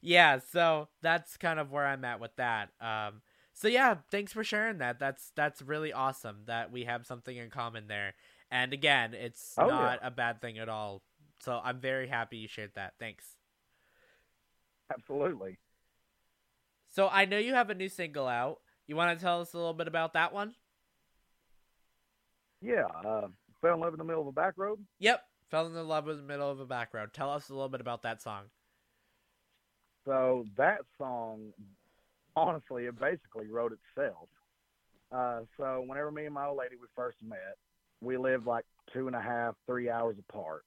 [0.00, 0.38] yeah.
[0.38, 2.70] So that's kind of where I'm at with that.
[2.80, 5.00] Um, so yeah, thanks for sharing that.
[5.00, 8.14] That's that's really awesome that we have something in common there.
[8.50, 11.02] And again, it's Oh, not a bad thing at all.
[11.40, 12.94] So I'm very happy you shared that.
[12.98, 13.24] Thanks.
[14.92, 15.58] Absolutely.
[16.88, 18.60] So I know you have a new single out.
[18.86, 20.54] You want to tell us a little bit about that one?
[22.62, 22.86] Yeah.
[23.04, 23.28] Uh,
[23.60, 24.78] fell in love in the middle of a back road.
[25.00, 25.22] Yep.
[25.50, 27.12] Fell in love in the middle of a back road.
[27.12, 28.44] Tell us a little bit about that song.
[30.04, 31.52] So that song,
[32.36, 34.28] honestly, it basically wrote itself.
[35.12, 37.56] Uh, so whenever me and my old lady we first met,
[38.00, 40.64] we lived like two and a half, three hours apart.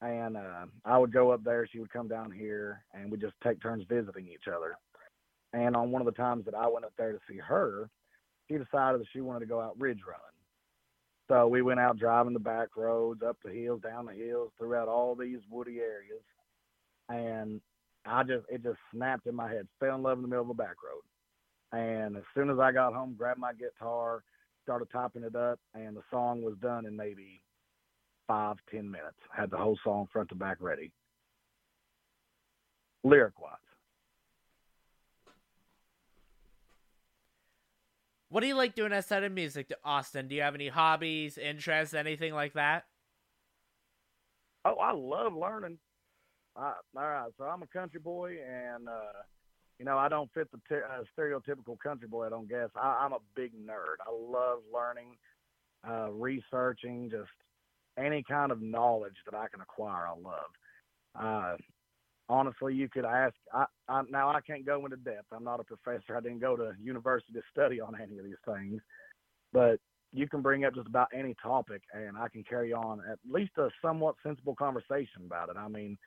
[0.00, 3.34] And uh, I would go up there, she would come down here, and we'd just
[3.42, 4.76] take turns visiting each other.
[5.52, 7.88] And on one of the times that I went up there to see her,
[8.48, 10.22] she decided that she wanted to go out ridge running.
[11.28, 14.88] So we went out driving the back roads, up the hills, down the hills, throughout
[14.88, 16.22] all these woody areas.
[17.10, 17.60] And
[18.06, 19.68] I just it just snapped in my head.
[19.78, 21.02] Fell in love in the middle of a back road.
[21.78, 24.22] And as soon as I got home, grabbed my guitar,
[24.68, 27.40] started typing it up, and the song was done in maybe
[28.26, 29.16] five, ten minutes.
[29.34, 30.92] Had the whole song front to back ready.
[33.02, 33.54] Lyric wise.
[38.28, 40.28] What do you like doing outside of music, Austin?
[40.28, 42.84] Do you have any hobbies, interests, anything like that?
[44.66, 45.78] Oh, I love learning.
[46.54, 49.22] I, all right, so I'm a country boy, and uh,
[49.78, 52.26] you know I don't fit the t- uh, stereotypical country boy.
[52.26, 52.68] I don't guess.
[52.76, 53.96] I, I'm a big nerd.
[54.06, 55.16] I love learning,
[55.88, 57.30] uh, researching, just
[57.98, 60.06] any kind of knowledge that I can acquire.
[60.06, 60.50] I love.
[61.18, 61.56] Uh,
[62.28, 63.34] honestly, you could ask.
[63.52, 65.26] I, I now I can't go into depth.
[65.32, 66.16] I'm not a professor.
[66.16, 68.80] I didn't go to university to study on any of these things,
[69.52, 69.78] but
[70.12, 73.52] you can bring up just about any topic and I can carry on at least
[73.58, 75.56] a somewhat sensible conversation about it.
[75.58, 75.98] I mean,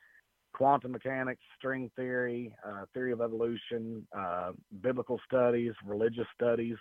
[0.54, 6.78] quantum mechanics, string theory, uh, theory of evolution, uh, biblical studies, religious studies.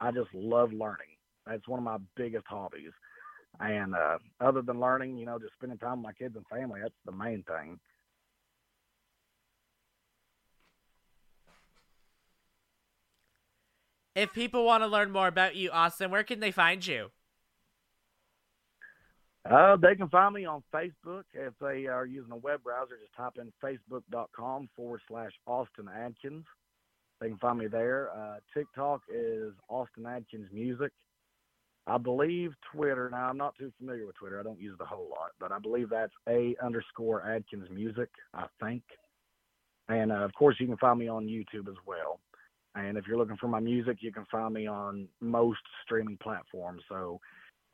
[0.00, 1.16] I just love learning.
[1.46, 2.92] That's one of my biggest hobbies.
[3.60, 6.80] And uh, other than learning, you know, just spending time with my kids and family,
[6.82, 7.78] that's the main thing.
[14.14, 17.10] If people want to learn more about you, Austin, where can they find you?
[19.50, 21.24] Uh, they can find me on Facebook.
[21.32, 26.44] If they are using a web browser, just type in facebook.com forward slash Austin Adkins.
[27.20, 28.10] They can find me there.
[28.16, 30.92] Uh, TikTok is Austin Adkins Music.
[31.86, 34.40] I believe Twitter, now I'm not too familiar with Twitter.
[34.40, 38.08] I don't use it a whole lot, but I believe that's A underscore Adkins Music,
[38.34, 38.82] I think.
[39.88, 42.18] And uh, of course, you can find me on YouTube as well.
[42.74, 46.82] And if you're looking for my music, you can find me on most streaming platforms.
[46.88, 47.20] So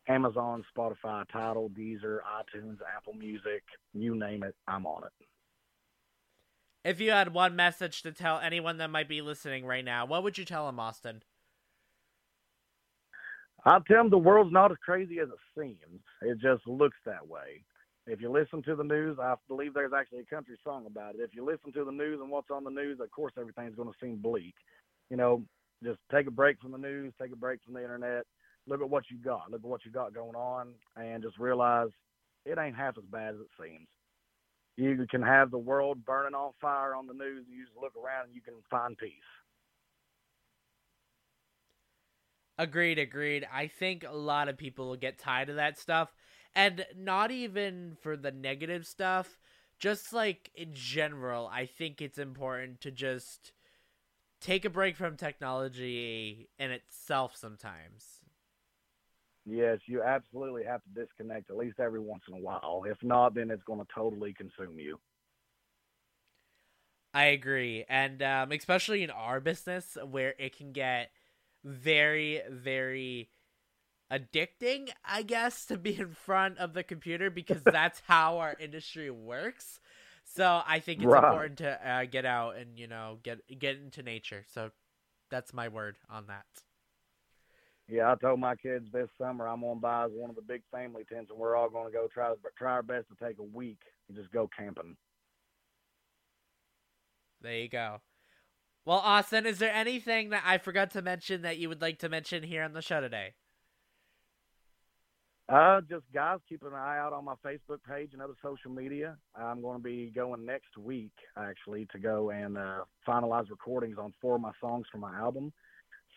[0.09, 3.62] Amazon, Spotify, Tidal, Deezer, iTunes, Apple Music,
[3.94, 5.12] you name it, I'm on it.
[6.84, 10.24] If you had one message to tell anyone that might be listening right now, what
[10.24, 11.22] would you tell them, Austin?
[13.64, 16.00] I'll tell them the world's not as crazy as it seems.
[16.22, 17.62] It just looks that way.
[18.09, 21.20] If you listen to the news, I believe there's actually a country song about it.
[21.20, 23.88] If you listen to the news and what's on the news, of course everything's going
[23.88, 24.55] to seem bleak.
[25.09, 25.44] You know,
[25.84, 28.24] just take a break from the news, take a break from the internet,
[28.66, 31.88] look at what you got, look at what you got going on, and just realize
[32.44, 33.88] it ain't half as bad as it seems.
[34.76, 37.92] You can have the world burning on fire on the news, and you just look
[37.96, 39.12] around and you can find peace.
[42.58, 43.46] Agreed, agreed.
[43.52, 46.14] I think a lot of people will get tired of that stuff.
[46.54, 49.38] And not even for the negative stuff,
[49.78, 53.52] just like in general, I think it's important to just
[54.40, 58.21] take a break from technology in itself sometimes.
[59.45, 62.84] Yes, you absolutely have to disconnect at least every once in a while.
[62.86, 64.99] If not, then it's going to totally consume you.
[67.14, 67.84] I agree.
[67.88, 71.11] And um, especially in our business where it can get
[71.64, 73.30] very, very
[74.12, 79.11] addicting, I guess, to be in front of the computer because that's how our industry
[79.11, 79.80] works.
[80.24, 81.16] So I think it's Right.
[81.16, 84.45] important to uh, get out and you know get get into nature.
[84.53, 84.72] So
[85.30, 86.47] that's my word on that.
[87.93, 90.40] Yeah, I told my kids this summer I'm going to buy us one of the
[90.40, 93.38] big family tents, and we're all going to go try try our best to take
[93.38, 94.97] a week and just go camping.
[97.43, 98.01] There you go.
[98.86, 102.09] Well, Austin, is there anything that I forgot to mention that you would like to
[102.09, 103.34] mention here on the show today?
[105.51, 109.18] Uh, just guys, keep an eye out on my Facebook page and other social media.
[109.36, 114.14] I'm going to be going next week actually to go and uh, finalize recordings on
[114.18, 115.53] four of my songs for my album.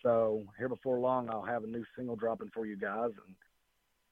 [0.05, 3.35] So here before long, I'll have a new single dropping for you guys, and,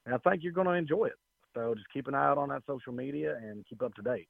[0.08, 1.20] and I think you're going to enjoy it.
[1.54, 4.28] So just keep an eye out on that social media and keep up to date.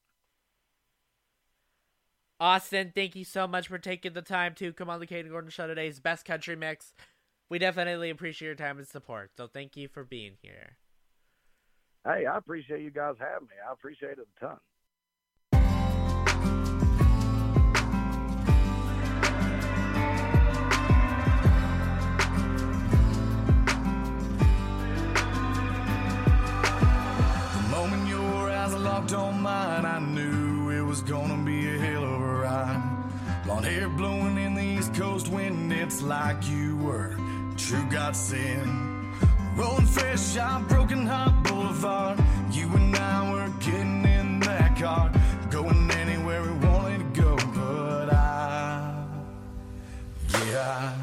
[2.38, 5.50] Austin, thank you so much for taking the time to come on the Kayden Gordon
[5.50, 6.94] Show today's best country mix.
[7.50, 9.32] We definitely appreciate your time and support.
[9.38, 10.78] So thank you for being here.
[12.04, 13.56] Hey, I appreciate you guys having me.
[13.66, 14.58] I appreciate it a ton.
[29.12, 33.44] On mine, I knew it was gonna be a hell of a ride.
[33.44, 37.18] Blonde hair blowing in the East Coast wind, it's like you were
[37.58, 39.14] true godsend.
[39.58, 45.12] Rolling fresh out Broken Heart Boulevard, you and I were getting in that car,
[45.50, 47.36] going anywhere we wanted to go.
[47.36, 49.06] But I,
[50.48, 51.03] yeah,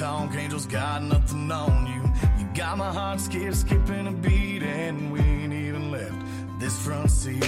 [0.00, 2.02] Tonk angels got nothing on you.
[2.38, 6.14] You got my heart skip, skipping a beat, and we ain't even left
[6.58, 7.44] this front seat.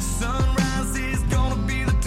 [0.00, 1.97] Sunrise is gonna be the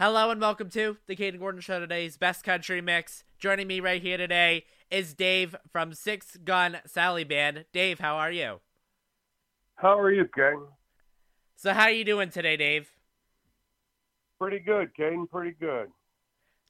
[0.00, 3.24] Hello and welcome to the Kayden Gordon Show today's Best Country Mix.
[3.36, 7.64] Joining me right here today is Dave from Six Gun Sally Band.
[7.72, 8.60] Dave, how are you?
[9.74, 10.66] How are you, King?
[11.56, 12.92] So how are you doing today, Dave?
[14.40, 15.28] Pretty good, Kayden.
[15.28, 15.88] Pretty good.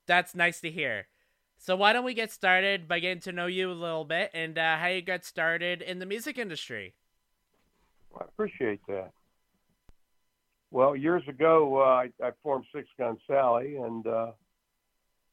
[0.06, 1.08] That's nice to hear.
[1.58, 4.56] So why don't we get started by getting to know you a little bit and
[4.56, 6.94] uh, how you got started in the music industry?
[8.18, 9.10] I appreciate that.
[10.70, 14.32] Well, years ago, uh, I, I formed Six Gun Sally, and uh,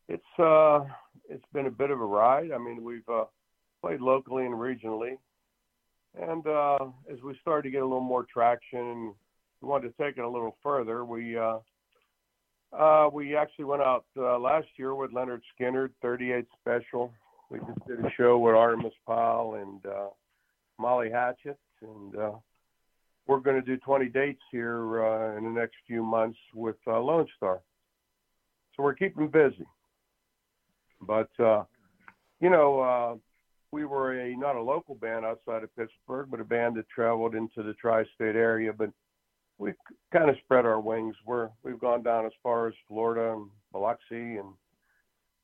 [0.07, 0.85] it's uh,
[1.29, 2.51] it's been a bit of a ride.
[2.53, 3.25] I mean, we've uh,
[3.81, 5.17] played locally and regionally,
[6.19, 6.77] and uh,
[7.11, 9.13] as we started to get a little more traction
[9.61, 11.59] we wanted to take it a little further, we uh,
[13.11, 17.11] we actually went out last year with Lynyrd Skynyrd, 38 Special.
[17.49, 19.81] We just did a show with Artimus Pyle and
[20.77, 22.15] Molly Hatchet, and
[23.27, 26.99] we're going to do 20 dates here uh, in the next few months with uh,
[26.99, 27.61] Lone Star.
[28.75, 29.65] So we're keeping busy.
[31.01, 31.63] But, uh,
[32.39, 33.15] you know, uh,
[33.71, 37.35] we were a not a local band outside of Pittsburgh, but a band that traveled
[37.35, 38.71] into the tri-state area.
[38.71, 38.91] But
[39.57, 39.75] we've
[40.13, 41.15] kind of spread our wings.
[41.25, 44.53] We're we've gone down as far as Florida and Biloxi, and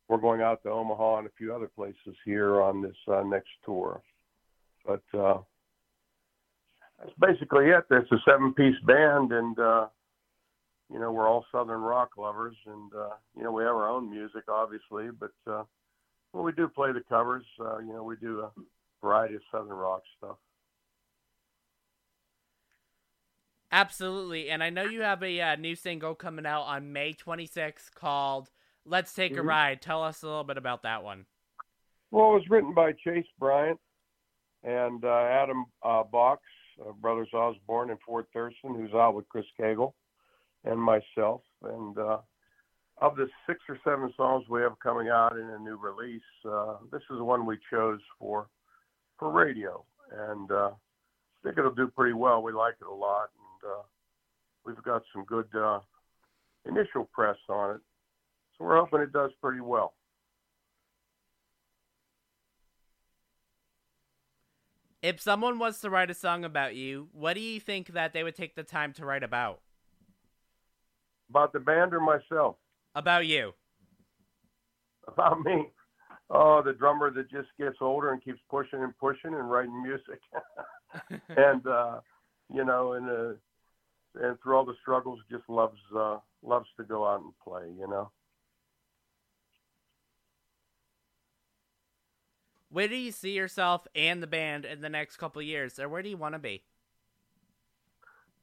[0.07, 3.49] we're going out to Omaha and a few other places here on this uh, next
[3.65, 4.01] tour.
[4.85, 5.39] But uh,
[7.01, 7.83] that's basically it.
[7.89, 9.87] It's a seven-piece band, and uh,
[10.91, 14.09] you know we're all Southern rock lovers, and uh, you know we have our own
[14.09, 15.63] music, obviously, but uh,
[16.33, 17.45] well, we do play the covers.
[17.59, 18.51] Uh, you know, we do a
[19.01, 20.37] variety of Southern rock stuff.
[23.71, 27.93] Absolutely, and I know you have a uh, new single coming out on May 26th
[27.95, 28.49] called
[28.85, 29.47] "Let's Take a Mhm.
[29.47, 31.25] Ride." Tell us a little bit about that one.
[32.11, 33.79] Well, it was written by Chase Bryant
[34.63, 36.41] and uh, Adam uh, Box,
[36.81, 39.93] uh, brothers Osborne and Fort Thurston, who's out with Chris Cagle,
[40.65, 41.41] and myself.
[41.63, 42.17] And uh,
[43.01, 46.75] of the six or seven songs we have coming out in a new release, uh,
[46.91, 48.47] this is the one we chose for
[49.17, 49.83] for radio,
[50.29, 52.41] and uh, I think it'll do pretty well.
[52.41, 53.83] We like it a lot, and uh,
[54.65, 55.79] we've got some good uh,
[56.65, 57.81] initial press on it,
[58.57, 59.93] so we're hoping it does pretty well.
[65.01, 68.23] If someone was to write a song about you, what do you think that they
[68.23, 69.61] would take the time to write about?
[71.29, 72.57] About the band or myself?
[72.93, 73.53] About you.
[75.07, 75.67] About me.
[76.29, 80.21] Oh, the drummer that just gets older and keeps pushing and pushing and writing music.
[81.29, 81.99] and uh,
[82.53, 83.33] you know, and uh,
[84.23, 87.63] and through all the struggles, just loves uh, loves to go out and play.
[87.77, 88.11] You know.
[92.71, 96.01] Where do you see yourself and the band in the next couple years, or where
[96.01, 96.63] do you want to be?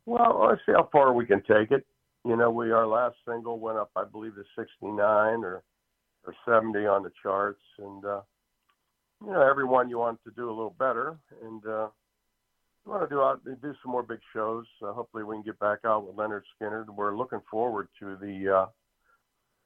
[0.05, 1.87] Well, let's see how far we can take it.
[2.25, 4.99] You know, we our last single went up, I believe, to 69
[5.45, 5.63] or
[6.25, 8.21] or 70 on the charts, and uh,
[9.25, 11.89] you know, everyone you want to do a little better, and uh,
[12.85, 14.67] we want to do out do some more big shows.
[14.83, 16.95] Uh, hopefully, we can get back out with Lynyrd Skynyrd.
[16.95, 18.67] We're looking forward to the uh,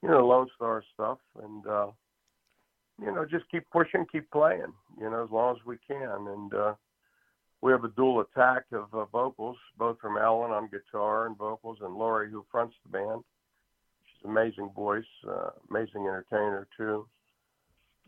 [0.02, 1.86] you know Lone Star stuff, and uh,
[3.00, 4.72] you know, just keep pushing, keep playing.
[4.98, 6.74] You know, as long as we can, and uh,
[7.60, 11.78] we have a dual attack of uh, vocals, both from Ellen on guitar and vocals,
[11.80, 13.22] and Lori who fronts the band.
[14.04, 17.06] She's an amazing voice, uh, amazing entertainer too.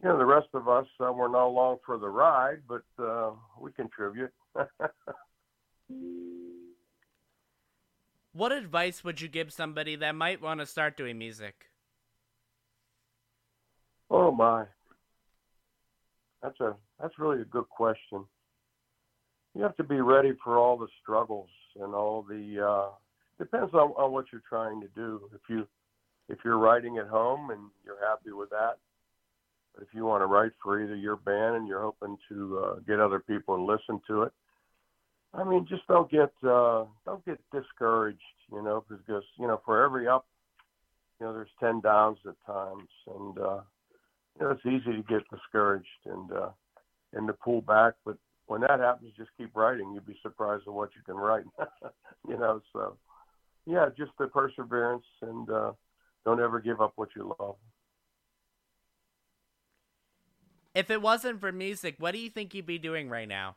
[0.02, 3.30] You know, the rest of us, uh, we're not along for the ride, but uh,
[3.60, 4.32] we contribute.
[8.34, 11.70] What advice would you give somebody that might want to start doing music?
[14.24, 14.64] Oh my,
[16.42, 18.24] that's a that's really a good question.
[19.54, 21.50] You have to be ready for all the struggles
[21.80, 22.66] and all the.
[22.66, 22.90] Uh,
[23.38, 25.28] depends on, on what you're trying to do.
[25.34, 25.66] If you
[26.28, 28.78] if you're writing at home and you're happy with that,
[29.74, 32.74] but if you want to write for either your band and you're hoping to uh,
[32.86, 34.32] get other people and listen to it,
[35.34, 38.20] I mean, just don't get uh, don't get discouraged.
[38.50, 40.26] You know, because you know for every up,
[41.20, 43.60] you know there's ten downs at times, and uh,
[44.38, 46.50] you know it's easy to get discouraged and uh,
[47.12, 47.94] and to pull back.
[48.04, 48.16] But
[48.46, 49.92] when that happens, just keep writing.
[49.92, 51.44] You'd be surprised at what you can write.
[52.28, 52.96] you know, so
[53.66, 55.72] yeah, just the perseverance and uh,
[56.24, 57.56] don't ever give up what you love.
[60.74, 63.56] If it wasn't for music, what do you think you'd be doing right now?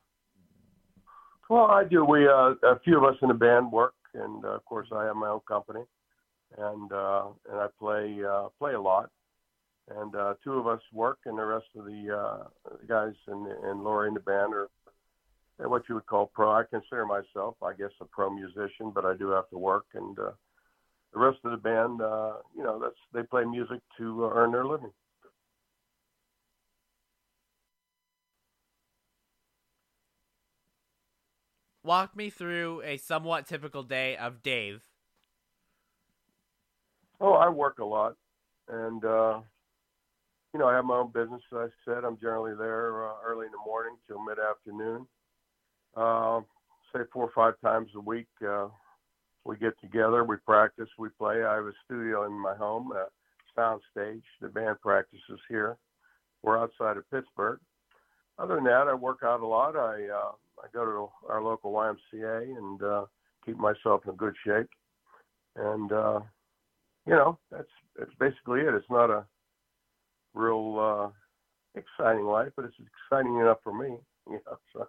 [1.50, 2.06] Well, I do.
[2.06, 5.06] We uh, a few of us in the band work, and uh, of course, I
[5.06, 5.82] have my own company,
[6.58, 9.10] and uh, and I play uh, play a lot.
[9.90, 12.48] And uh, two of us work, and the rest of the, uh,
[12.82, 14.70] the guys and and Lori in the band are
[15.60, 16.52] what you would call pro.
[16.52, 20.18] I consider myself, I guess, a pro musician, but I do have to work, and
[20.20, 20.32] uh,
[21.14, 24.52] the rest of the band, uh, you know, that's they play music to uh, earn
[24.52, 24.92] their living.
[31.84, 34.84] Walk me through a somewhat typical day of Dave.
[37.22, 38.16] Oh, I work a lot,
[38.68, 39.40] and uh,
[40.54, 41.42] you know, I have my own business.
[41.52, 45.08] As I said, I'm generally there uh, early in the morning till mid afternoon.
[45.96, 46.42] Uh,
[46.94, 48.68] say four or five times a week, uh,
[49.44, 51.44] we get together, we practice, we play.
[51.44, 53.08] I have a studio in my home, a
[53.56, 54.24] sound stage.
[54.42, 55.78] The band practices here.
[56.44, 57.60] We're outside of Pittsburgh.
[58.40, 59.76] Other than that, I work out a lot.
[59.76, 60.32] I uh,
[60.64, 63.06] I go to our local YMCA and uh,
[63.46, 64.70] keep myself in good shape.
[65.56, 66.20] And uh,
[67.06, 68.74] you know, that's that's basically it.
[68.74, 69.26] It's not a
[70.38, 73.98] real uh, exciting life, but it's exciting enough for me.
[74.30, 74.88] You know, so.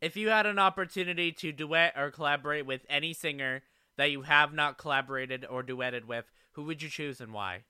[0.00, 3.62] If you had an opportunity to duet or collaborate with any singer
[3.96, 7.64] that you have not collaborated or duetted with, who would you choose and why?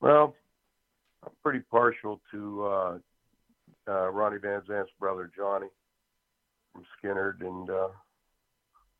[0.00, 0.34] Well,
[1.22, 2.98] I'm pretty partial to uh,
[3.88, 5.68] uh, Ronnie Van Zant's brother Johnny
[6.72, 7.88] from Skynyrd, and uh,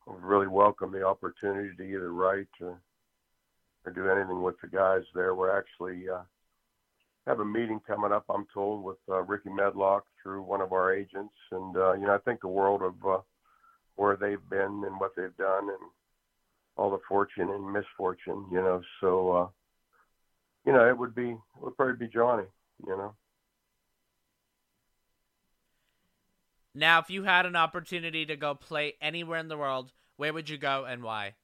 [0.06, 2.80] really welcome the opportunity to either write or,
[3.84, 5.34] or do anything with the guys there.
[5.34, 6.22] We're actually uh,
[7.26, 10.92] have a meeting coming up, I'm told, with uh, Rickey Medlocke through one of our
[10.94, 13.20] agents, and uh, you know I think the world of uh,
[13.96, 15.90] where they've been and what they've done and
[16.76, 18.82] all the fortune and misfortune, you know.
[19.00, 19.46] So, uh,
[20.66, 22.46] you know, it would be it would probably be Johnny,
[22.86, 23.14] you know.
[26.74, 30.48] Now, if you had an opportunity to go play anywhere in the world, where would
[30.48, 31.34] you go and why?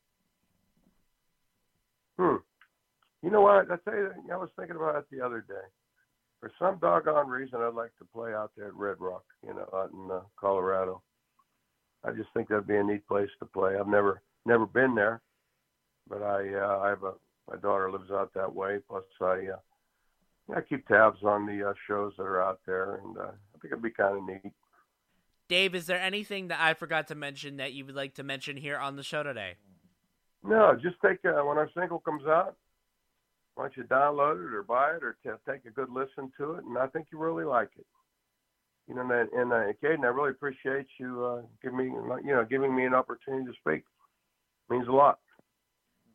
[2.18, 2.36] Hmm.
[3.22, 3.70] You know what?
[3.70, 5.54] I tell you, I was thinking about it the other day.
[6.40, 9.68] For some doggone reason, I'd like to play out there at Red Rock, you know,
[9.74, 11.02] out in uh, Colorado.
[12.02, 13.76] I just think that'd be a neat place to play.
[13.78, 15.20] I've never never been there,
[16.08, 17.12] but I uh, I have a
[17.48, 18.78] my daughter lives out that way.
[18.88, 23.18] Plus, I uh, I keep tabs on the uh, shows that are out there, and
[23.18, 24.52] uh, I think it'd be kind of neat.
[25.50, 28.56] Dave, is there anything that I forgot to mention that you would like to mention
[28.56, 29.54] here on the show today?
[30.44, 32.54] No, just take uh, when our single comes out.
[33.56, 36.52] Why don't you download it or buy it or t- take a good listen to
[36.52, 36.64] it?
[36.64, 37.86] And I think you really like it.
[38.86, 42.46] You know, and, and uh, Kayden, I really appreciate you uh, giving me, you know,
[42.48, 43.82] giving me an opportunity to speak.
[44.70, 45.18] It means a lot.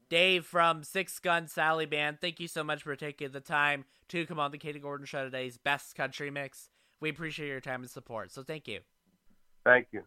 [0.07, 4.25] Dave from Six Gun Sally Band, thank you so much for taking the time to
[4.25, 6.69] come on the Kayden Gordon Show today's Best Country Mix.
[7.01, 8.79] We appreciate your time and support, so thank you.
[9.65, 10.03] Thank you.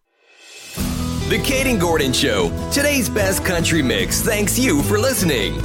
[1.28, 4.22] The Kayden Gordon Show, today's best country mix.
[4.22, 5.60] Thanks you for listening.